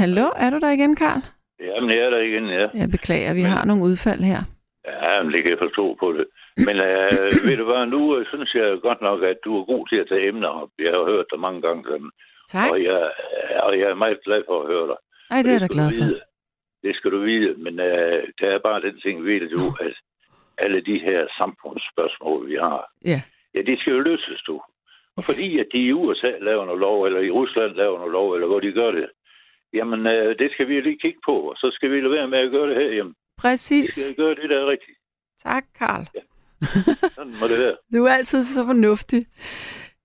[0.00, 1.22] Hallo, er du der igen, Karl?
[1.60, 2.66] Jamen, jeg er der igen, ja.
[2.82, 3.50] Jeg beklager, vi Men...
[3.54, 4.40] har nogle udfald her.
[4.86, 6.26] Ja, men det kan jeg forstå på det.
[6.66, 9.82] Men øh, ved du hvad, nu øh, synes jeg godt nok, at du er god
[9.88, 10.70] til at tage emner op.
[10.78, 12.10] Jeg har hørt dig mange gange sådan.
[12.54, 12.70] Tak.
[12.70, 13.00] Og jeg,
[13.66, 14.98] og jeg er meget glad for at høre dig.
[15.30, 16.04] Ej, det er jeg da glad for.
[16.04, 16.20] vide.
[16.84, 19.96] Det skal du vide, men uh, der er bare den ting, ved du, at
[20.58, 23.20] alle de her samfundsspørgsmål, vi har, Ja.
[23.54, 24.62] ja, det skal jo løses, du.
[25.16, 28.34] Og fordi at de i USA laver noget lov, eller i Rusland laver noget lov,
[28.34, 29.10] eller hvor de gør det,
[29.72, 32.38] jamen, uh, det skal vi lige kigge på, og så skal vi lade være med
[32.38, 33.10] at gøre det her hjemme.
[33.10, 33.94] Vi Præcis.
[33.94, 34.98] skal gøre det, der er rigtigt.
[35.42, 36.04] Tak, Karl.
[37.14, 37.76] Sådan må det være.
[37.94, 39.26] Du er altid så fornuftig.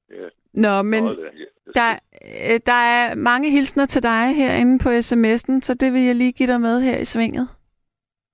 [0.09, 0.27] Ja.
[0.53, 1.99] Nå, men øh, ja, der,
[2.53, 6.31] øh, der er mange hilsner til dig herinde på sms'en, så det vil jeg lige
[6.31, 7.47] give dig med her i svinget.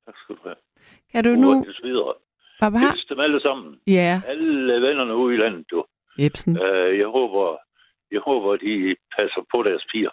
[0.06, 0.56] Tak skal du have.
[1.12, 1.66] Kan du Nu...
[2.60, 2.78] Papa?
[2.78, 3.80] Hils dem alle sammen.
[3.88, 5.86] Ja, Alle vennerne ude i landet, du.
[6.20, 6.52] Jebsen.
[6.62, 7.58] Uh, jeg håber,
[8.12, 10.10] jeg håber, de passer på deres piger.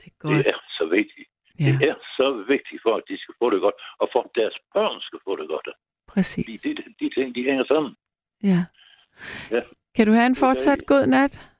[0.00, 0.36] Det er godt.
[0.36, 1.28] Det er så vigtigt.
[1.60, 4.30] Ja, Det er så vigtigt for, at de skal få det godt, og for at
[4.34, 5.68] deres børn skal få det godt.
[5.68, 6.60] Fordi præcis.
[6.62, 7.92] de, de ting, de hænger sammen.
[8.42, 8.60] Ja.
[9.50, 9.60] Ja.
[9.96, 11.52] Kan du have en fortsat god nat?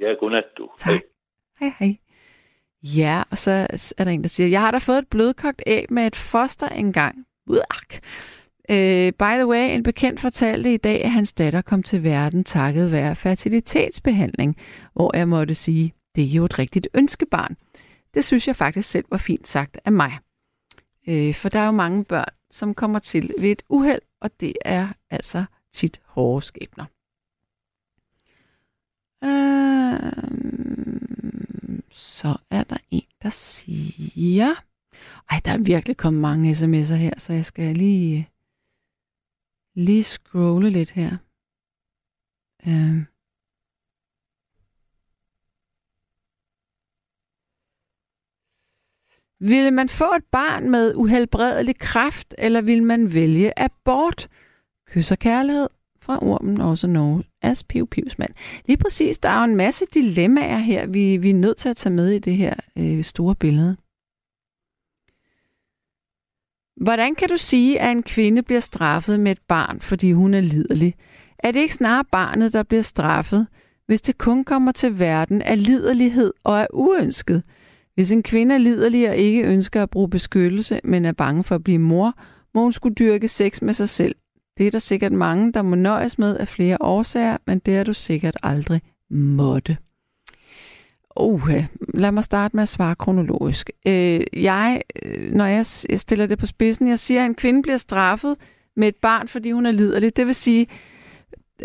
[0.00, 0.70] Ja, godnat, du.
[0.78, 1.00] Tak.
[1.60, 1.96] Hej, hej.
[2.82, 3.50] Ja, og så
[3.98, 6.68] er der en, der siger, jeg har da fået et blødkogt æg med et foster
[6.68, 7.26] engang.
[7.46, 7.94] Uak.
[8.70, 12.44] Øh, by the way, en bekendt fortalte i dag, at hans datter kom til verden
[12.44, 14.56] takket være fertilitetsbehandling,
[14.92, 17.56] hvor jeg måtte sige, det er jo et rigtigt ønskebarn.
[18.14, 20.18] Det synes jeg faktisk selv var fint sagt af mig.
[21.08, 24.52] Øh, for der er jo mange børn, som kommer til ved et uheld, og det
[24.64, 26.84] er altså tit hårde skæbner.
[29.24, 30.12] Øh,
[31.90, 34.54] så er der en, der siger...
[35.30, 38.28] Ej, der er virkelig kommet mange sms'er her, så jeg skal lige,
[39.74, 41.16] lige scrolle lidt her.
[42.66, 43.14] Øh.
[49.40, 54.28] Ville man få et barn med uhelbredelig kraft, eller ville man vælge abort?
[54.86, 55.68] Kys og kærlighed
[56.00, 57.24] fra ormen, også Norge.
[57.42, 58.34] as Piv Pivs mand.
[58.66, 61.76] Lige præcis, der er jo en masse dilemmaer her, vi, vi er nødt til at
[61.76, 63.76] tage med i det her øh, store billede.
[66.76, 70.40] Hvordan kan du sige, at en kvinde bliver straffet med et barn, fordi hun er
[70.40, 70.94] liderlig?
[71.38, 73.46] Er det ikke snarere barnet, der bliver straffet,
[73.86, 77.42] hvis det kun kommer til verden af liderlighed og er uønsket?
[77.94, 81.54] Hvis en kvinde er liderlig og ikke ønsker at bruge beskyttelse, men er bange for
[81.54, 82.14] at blive mor,
[82.54, 84.14] må hun skulle dyrke sex med sig selv.
[84.58, 87.84] Det er der sikkert mange, der må nøjes med af flere årsager, men det er
[87.84, 89.76] du sikkert aldrig måtte.
[91.16, 91.50] Uh,
[91.94, 93.70] lad mig starte med at svare kronologisk.
[93.86, 95.66] Øh, jeg, øh, når jeg
[96.00, 98.36] stiller det på spidsen, jeg siger, at en kvinde bliver straffet
[98.76, 100.16] med et barn, fordi hun er liderlig.
[100.16, 100.66] Det vil sige,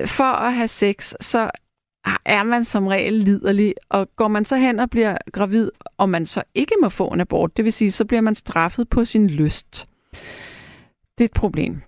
[0.06, 1.52] for at have sex, så
[2.26, 6.26] er man som regel liderlig, og går man så hen og bliver gravid, og man
[6.26, 9.30] så ikke må få en abort, det vil sige, så bliver man straffet på sin
[9.30, 9.88] lyst.
[11.18, 11.82] Det er et problem.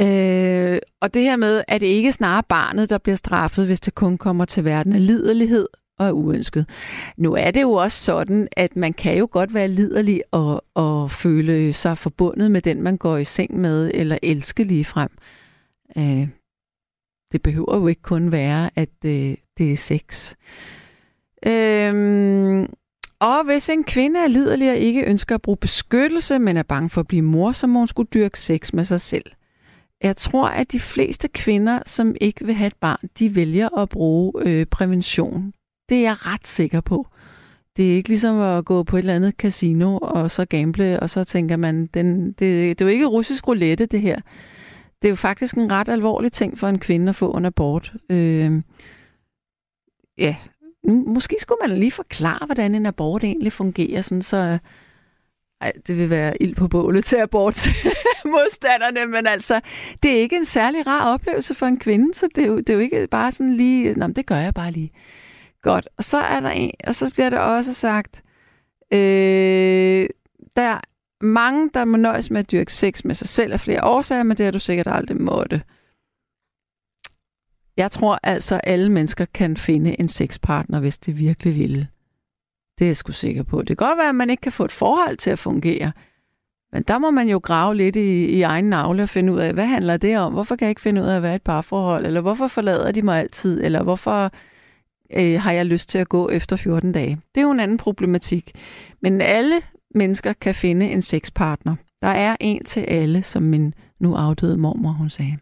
[0.00, 3.94] Øh, og det her med, at det ikke snarere barnet, der bliver straffet, hvis det
[3.94, 5.68] kun kommer til verden af liderlighed
[5.98, 6.68] og er uønsket.
[7.16, 11.10] Nu er det jo også sådan, at man kan jo godt være liderlig og, og
[11.10, 15.10] føle sig forbundet med den, man går i seng med, eller elske lige frem.
[15.98, 16.28] Øh,
[17.32, 20.34] det behøver jo ikke kun være, at øh, det er sex.
[21.46, 22.68] Øh,
[23.20, 26.90] og hvis en kvinde er liderlig og ikke ønsker at bruge beskyttelse, men er bange
[26.90, 29.24] for at blive mor, så må hun skulle dyrke sex med sig selv.
[30.02, 33.88] Jeg tror, at de fleste kvinder, som ikke vil have et barn, de vælger at
[33.88, 35.52] bruge øh, prævention.
[35.88, 37.06] Det er jeg ret sikker på.
[37.76, 41.10] Det er ikke ligesom at gå på et eller andet casino og så gamble, og
[41.10, 44.20] så tænker man, den, det, det er jo ikke russisk roulette, det her.
[45.02, 47.92] Det er jo faktisk en ret alvorlig ting for en kvinde at få en abort.
[48.10, 48.62] Øh,
[50.18, 50.36] ja,
[51.06, 54.58] måske skulle man lige forklare, hvordan en abort egentlig fungerer, sådan så
[55.60, 57.68] ej, det vil være ild på bålet til abort
[58.24, 59.60] modstanderne, men altså,
[60.02, 62.70] det er ikke en særlig rar oplevelse for en kvinde, så det er jo, det
[62.70, 64.92] er jo ikke bare sådan lige, nå, det gør jeg bare lige.
[65.66, 68.22] Godt, og så er der en, og så bliver der også sagt,
[68.92, 70.08] øh,
[70.56, 70.80] der er
[71.20, 74.36] mange, der må nøjes med at dyrke sex med sig selv af flere årsager, men
[74.36, 75.62] det har du sikkert aldrig måtte.
[77.76, 81.86] Jeg tror altså, at alle mennesker kan finde en sexpartner, hvis de virkelig vil.
[82.78, 83.58] Det er jeg sgu sikker på.
[83.58, 85.92] Det kan godt være, at man ikke kan få et forhold til at fungere.
[86.72, 89.52] Men der må man jo grave lidt i, i egen navle og finde ud af,
[89.52, 90.32] hvad handler det om?
[90.32, 92.06] Hvorfor kan jeg ikke finde ud af at være et parforhold?
[92.06, 93.64] Eller hvorfor forlader de mig altid?
[93.64, 94.32] Eller hvorfor
[95.16, 97.20] øh, har jeg lyst til at gå efter 14 dage?
[97.34, 98.52] Det er jo en anden problematik.
[99.00, 99.60] Men alle
[99.94, 101.76] mennesker kan finde en sexpartner.
[102.02, 105.36] Der er en til alle, som min nu afdøde mormor, hun sagde.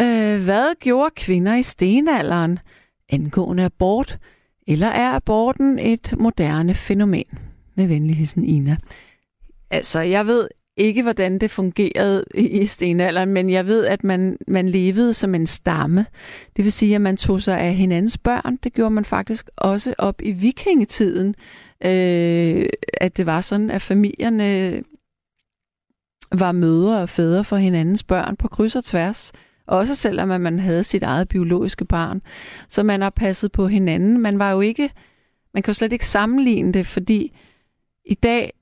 [0.00, 2.58] Øh, hvad gjorde kvinder i stenalderen
[3.08, 4.18] angående abort?
[4.66, 7.38] Eller er aborten et moderne fænomen?
[7.74, 8.76] Med venlig hilsen, Ina.
[9.70, 14.68] Altså, jeg ved ikke, hvordan det fungerede i stenalderen, men jeg ved, at man, man
[14.68, 16.06] levede som en stamme.
[16.56, 18.56] Det vil sige, at man tog sig af hinandens børn.
[18.56, 21.34] Det gjorde man faktisk også op i vikingetiden.
[21.84, 24.82] Øh, at det var sådan, at familierne
[26.32, 29.32] var mødre og fædre for hinandens børn på kryds og tværs.
[29.66, 32.22] Også selvom at man havde sit eget biologiske barn.
[32.68, 34.20] Så man har passet på hinanden.
[34.20, 34.90] Man var jo ikke,
[35.54, 37.36] man kan jo slet ikke sammenligne det, fordi
[38.06, 38.52] i dag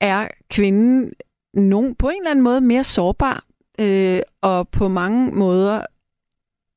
[0.00, 1.12] er kvinden
[1.54, 3.44] nogen, på en eller anden måde mere sårbar,
[3.80, 5.86] øh, og på mange måder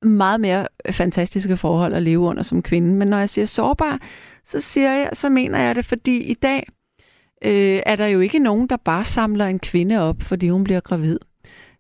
[0.02, 2.96] meget mere fantastiske forhold at leve under som kvinde.
[2.96, 4.00] Men når jeg siger sårbar,
[4.46, 6.68] så siger jeg, så mener jeg det, fordi i dag
[7.44, 10.80] øh, er der jo ikke nogen, der bare samler en kvinde op, fordi hun bliver
[10.80, 11.20] gravid.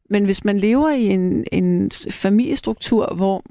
[0.09, 3.43] Men hvis man lever i en, en familiestruktur, hvor,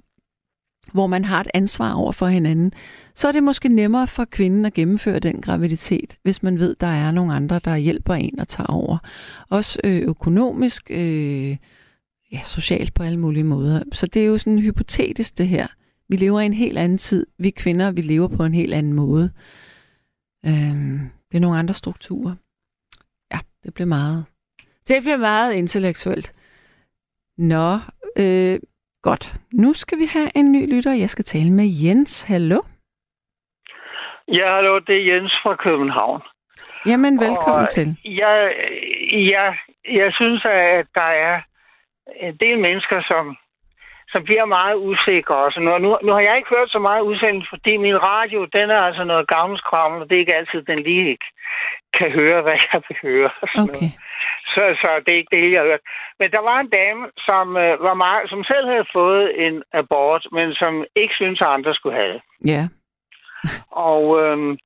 [0.93, 2.73] hvor man har et ansvar over for hinanden,
[3.15, 6.87] så er det måske nemmere for kvinden at gennemføre den graviditet, hvis man ved, der
[6.87, 8.99] er nogle andre, der hjælper en og tager over.
[9.49, 11.57] Også øh, økonomisk, øh,
[12.33, 13.83] ja, socialt på alle mulige måder.
[13.93, 15.67] Så det er jo sådan hypotetisk det her.
[16.09, 17.27] Vi lever i en helt anden tid.
[17.39, 19.31] Vi kvinder, vi lever på en helt anden måde.
[20.47, 20.53] Øh,
[21.31, 22.35] det er nogle andre strukturer.
[23.33, 24.25] Ja, det bliver meget,
[24.89, 26.33] det bliver meget intellektuelt.
[27.39, 27.79] Nå,
[28.19, 28.61] øh,
[29.11, 29.25] godt.
[29.63, 30.93] Nu skal vi have en ny lytter.
[30.93, 32.13] Jeg skal tale med Jens.
[32.31, 32.61] Hallo?
[34.39, 36.23] Ja, hallo, det er Jens fra København.
[36.91, 37.89] Jamen, velkommen og til.
[38.05, 38.39] Jeg,
[39.35, 39.49] jeg,
[40.01, 40.41] jeg synes,
[40.79, 41.37] at der er
[42.27, 43.37] en del mennesker, som,
[44.13, 45.61] som bliver meget usikre også.
[45.61, 48.81] Nu, nu, nu har jeg ikke hørt så meget udsendelse, fordi min radio, den er
[48.81, 51.29] altså noget gammelskram, og det er ikke altid, den lige ikke
[51.99, 53.31] kan høre, hvad jeg vil høre.
[53.65, 53.91] Okay.
[54.55, 55.81] Så, så det er ikke det, jeg har hørt.
[56.19, 60.27] Men der var en dame, som, øh, var meget, som selv havde fået en abort,
[60.33, 62.23] men som ikke synes at andre skulle have det.
[62.53, 62.69] Ja.
[63.71, 64.59] Og, øhm,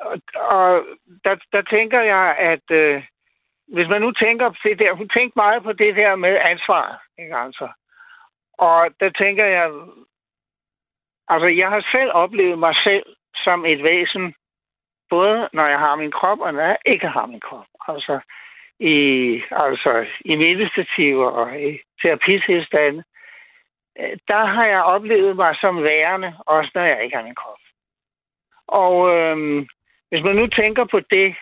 [0.00, 0.84] og, og
[1.24, 3.02] der, der tænker jeg, at øh,
[3.74, 7.02] hvis man nu tænker på det der, hun tænkte meget på det der med ansvar,
[7.18, 7.68] ikke altså?
[8.58, 9.72] Og der tænker jeg,
[11.28, 13.06] altså jeg har selv oplevet mig selv
[13.44, 14.34] som et væsen,
[15.10, 17.66] både når jeg har min krop, og når jeg ikke har min krop.
[17.88, 18.20] Altså
[18.80, 18.96] i,
[19.50, 23.04] altså, i meditativer og i terapitilstande,
[24.00, 27.58] øh, der har jeg oplevet mig som værende, også når jeg ikke har min krop.
[28.66, 29.68] Og øhm,
[30.08, 31.36] hvis man nu tænker på det,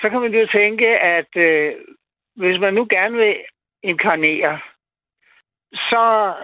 [0.00, 1.74] så kan man jo tænke, at øh,
[2.36, 3.36] hvis man nu gerne vil
[3.82, 4.60] inkarnere,
[5.74, 6.34] så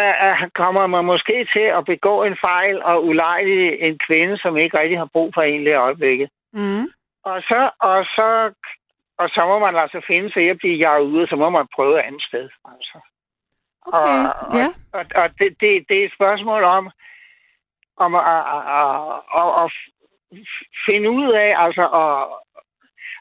[0.00, 4.78] øh, kommer man måske til at begå en fejl og ulejlige en kvinde, som ikke
[4.78, 6.28] rigtig har brug for en i øjeblikket.
[6.52, 6.84] Mm.
[7.24, 8.52] Og så, og så,
[9.18, 11.66] og så må man altså finde sig at blive jaget ud, og så må man
[11.74, 12.48] prøve et andet sted.
[12.72, 12.98] Altså.
[13.86, 14.68] Okay, og.
[14.92, 16.90] Og, og, og det, det, det er et spørgsmål om,
[17.96, 18.24] om at,
[18.54, 18.90] at, at,
[19.40, 19.72] at, at
[20.86, 22.28] finde ud af, altså at,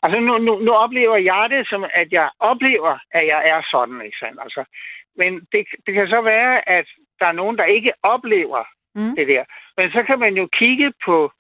[0.06, 4.02] Altså nu, nu, nu oplever jeg det som, at jeg oplever, at jeg er sådan,
[4.02, 4.40] ikke sandt?
[4.46, 4.62] Altså,
[5.18, 6.86] men det, det kan så være, at
[7.20, 8.64] der er nogen, der ikke oplever
[8.96, 9.16] Mm.
[9.16, 9.44] det der.
[9.78, 11.32] Men så kan man jo kigge på,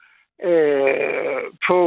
[0.43, 1.77] øh, på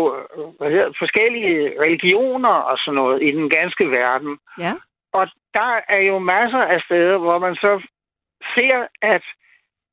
[0.59, 4.39] hvad hedder, forskellige religioner og sådan noget i den ganske verden.
[4.59, 4.73] Ja.
[5.13, 7.83] Og der er jo masser af steder, hvor man så
[8.55, 9.25] ser, at,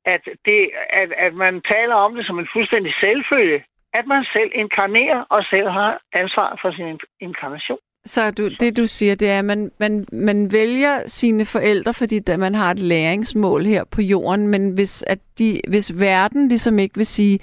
[0.06, 4.52] at, det, at, at man taler om det som en fuldstændig selvfølge, at man selv
[4.54, 7.84] inkarnerer og selv har ansvar for sin inkarnation.
[8.06, 12.20] Så du, det du siger, det er, at man, man, man vælger sine forældre, fordi
[12.38, 16.95] man har et læringsmål her på jorden, men hvis, at de, hvis verden ligesom ikke
[16.95, 17.39] vil sige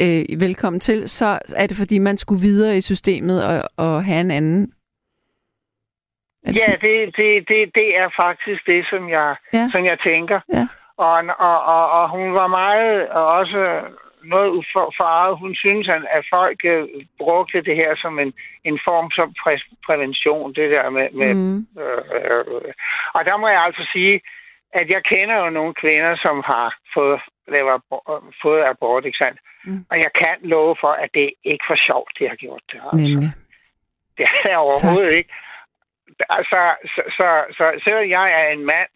[0.00, 4.20] øh, velkommen til, så er det fordi, man skulle videre i systemet og, og have
[4.20, 4.72] en anden.
[6.46, 6.80] Er Ja, sådan?
[6.80, 9.68] det, det, det, det er faktisk det, som jeg, Ja.
[9.72, 10.40] som jeg tænker.
[10.52, 10.66] Ja.
[10.96, 13.80] Og, og, og, og hun var meget og også
[14.24, 15.38] noget uforfaret.
[15.38, 18.32] Hun synes, at, at folk øh, brugte det her som en,
[18.64, 21.10] en form som præ- prævention, det der med...
[21.10, 21.66] med Mm.
[21.82, 22.72] øh, øh,
[23.14, 24.20] og der må jeg altså sige,
[24.72, 27.82] at jeg kender jo nogle kvinder, som har fået, lavet,
[28.42, 29.40] fået abort, ikke sandt?
[29.64, 29.84] Mm.
[29.90, 32.80] Og jeg kan love for, at det er ikke for sjovt, de har gjort det.
[32.92, 33.08] Altså.
[33.08, 33.32] Nemlig.
[34.16, 35.32] Det er jeg overhovedet ikke.
[36.28, 36.60] Altså,
[36.94, 38.90] så, så, så selvom jeg er en mand,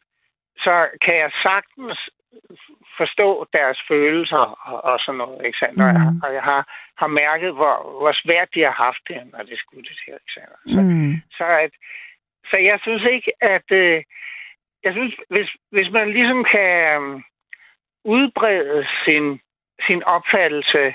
[0.56, 1.98] så kan jeg sagtens
[2.96, 5.80] forstå deres følelser og, og sådan noget, ikke sandt?
[5.82, 6.20] Og, jeg, Mhm.
[6.24, 6.62] og jeg har,
[7.00, 10.34] har mærket, hvor, hvor svært de har haft det, når det skulle det her, ikke
[10.36, 10.52] sandt?
[10.74, 11.14] Så, Mm.
[11.38, 11.72] så, at,
[12.50, 13.68] så jeg synes ikke, at...
[13.70, 14.02] Øh,
[14.84, 16.70] jeg synes, hvis, hvis man ligesom kan
[17.02, 17.20] øh,
[18.04, 19.40] udbrede sin,
[19.86, 20.94] sin opfattelse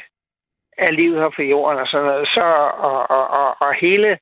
[0.78, 2.46] af livet her på jorden og sådan noget, så,
[2.90, 4.20] og, og, og, og hele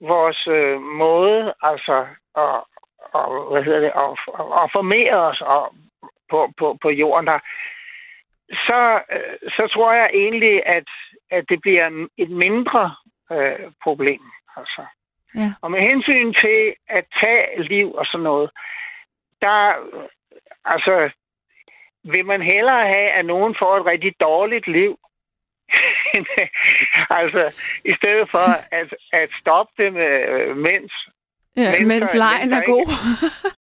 [0.00, 2.68] vores øh, måde, altså, og,
[3.12, 4.10] og, hvad hedder det, at,
[4.40, 5.74] at, at formere os og,
[6.32, 7.38] på, på, på jorden der,
[8.68, 8.80] så,
[9.14, 10.88] øh, så tror jeg egentlig, at,
[11.30, 12.94] at det bliver et mindre
[13.32, 14.22] øh, problem.
[14.56, 14.82] Altså.
[15.34, 15.48] Ja.
[15.62, 16.58] Og med hensyn til
[16.88, 18.50] at tage liv og sådan noget,
[19.40, 19.58] der,
[20.64, 21.10] altså,
[22.12, 24.98] vil man hellere have, at nogen får et rigtig dårligt liv,
[27.20, 27.42] altså,
[27.84, 28.46] i stedet for
[28.80, 30.92] at, at stoppe det, med, mens
[31.56, 32.86] Ja, Mennesker- mens lejen er god.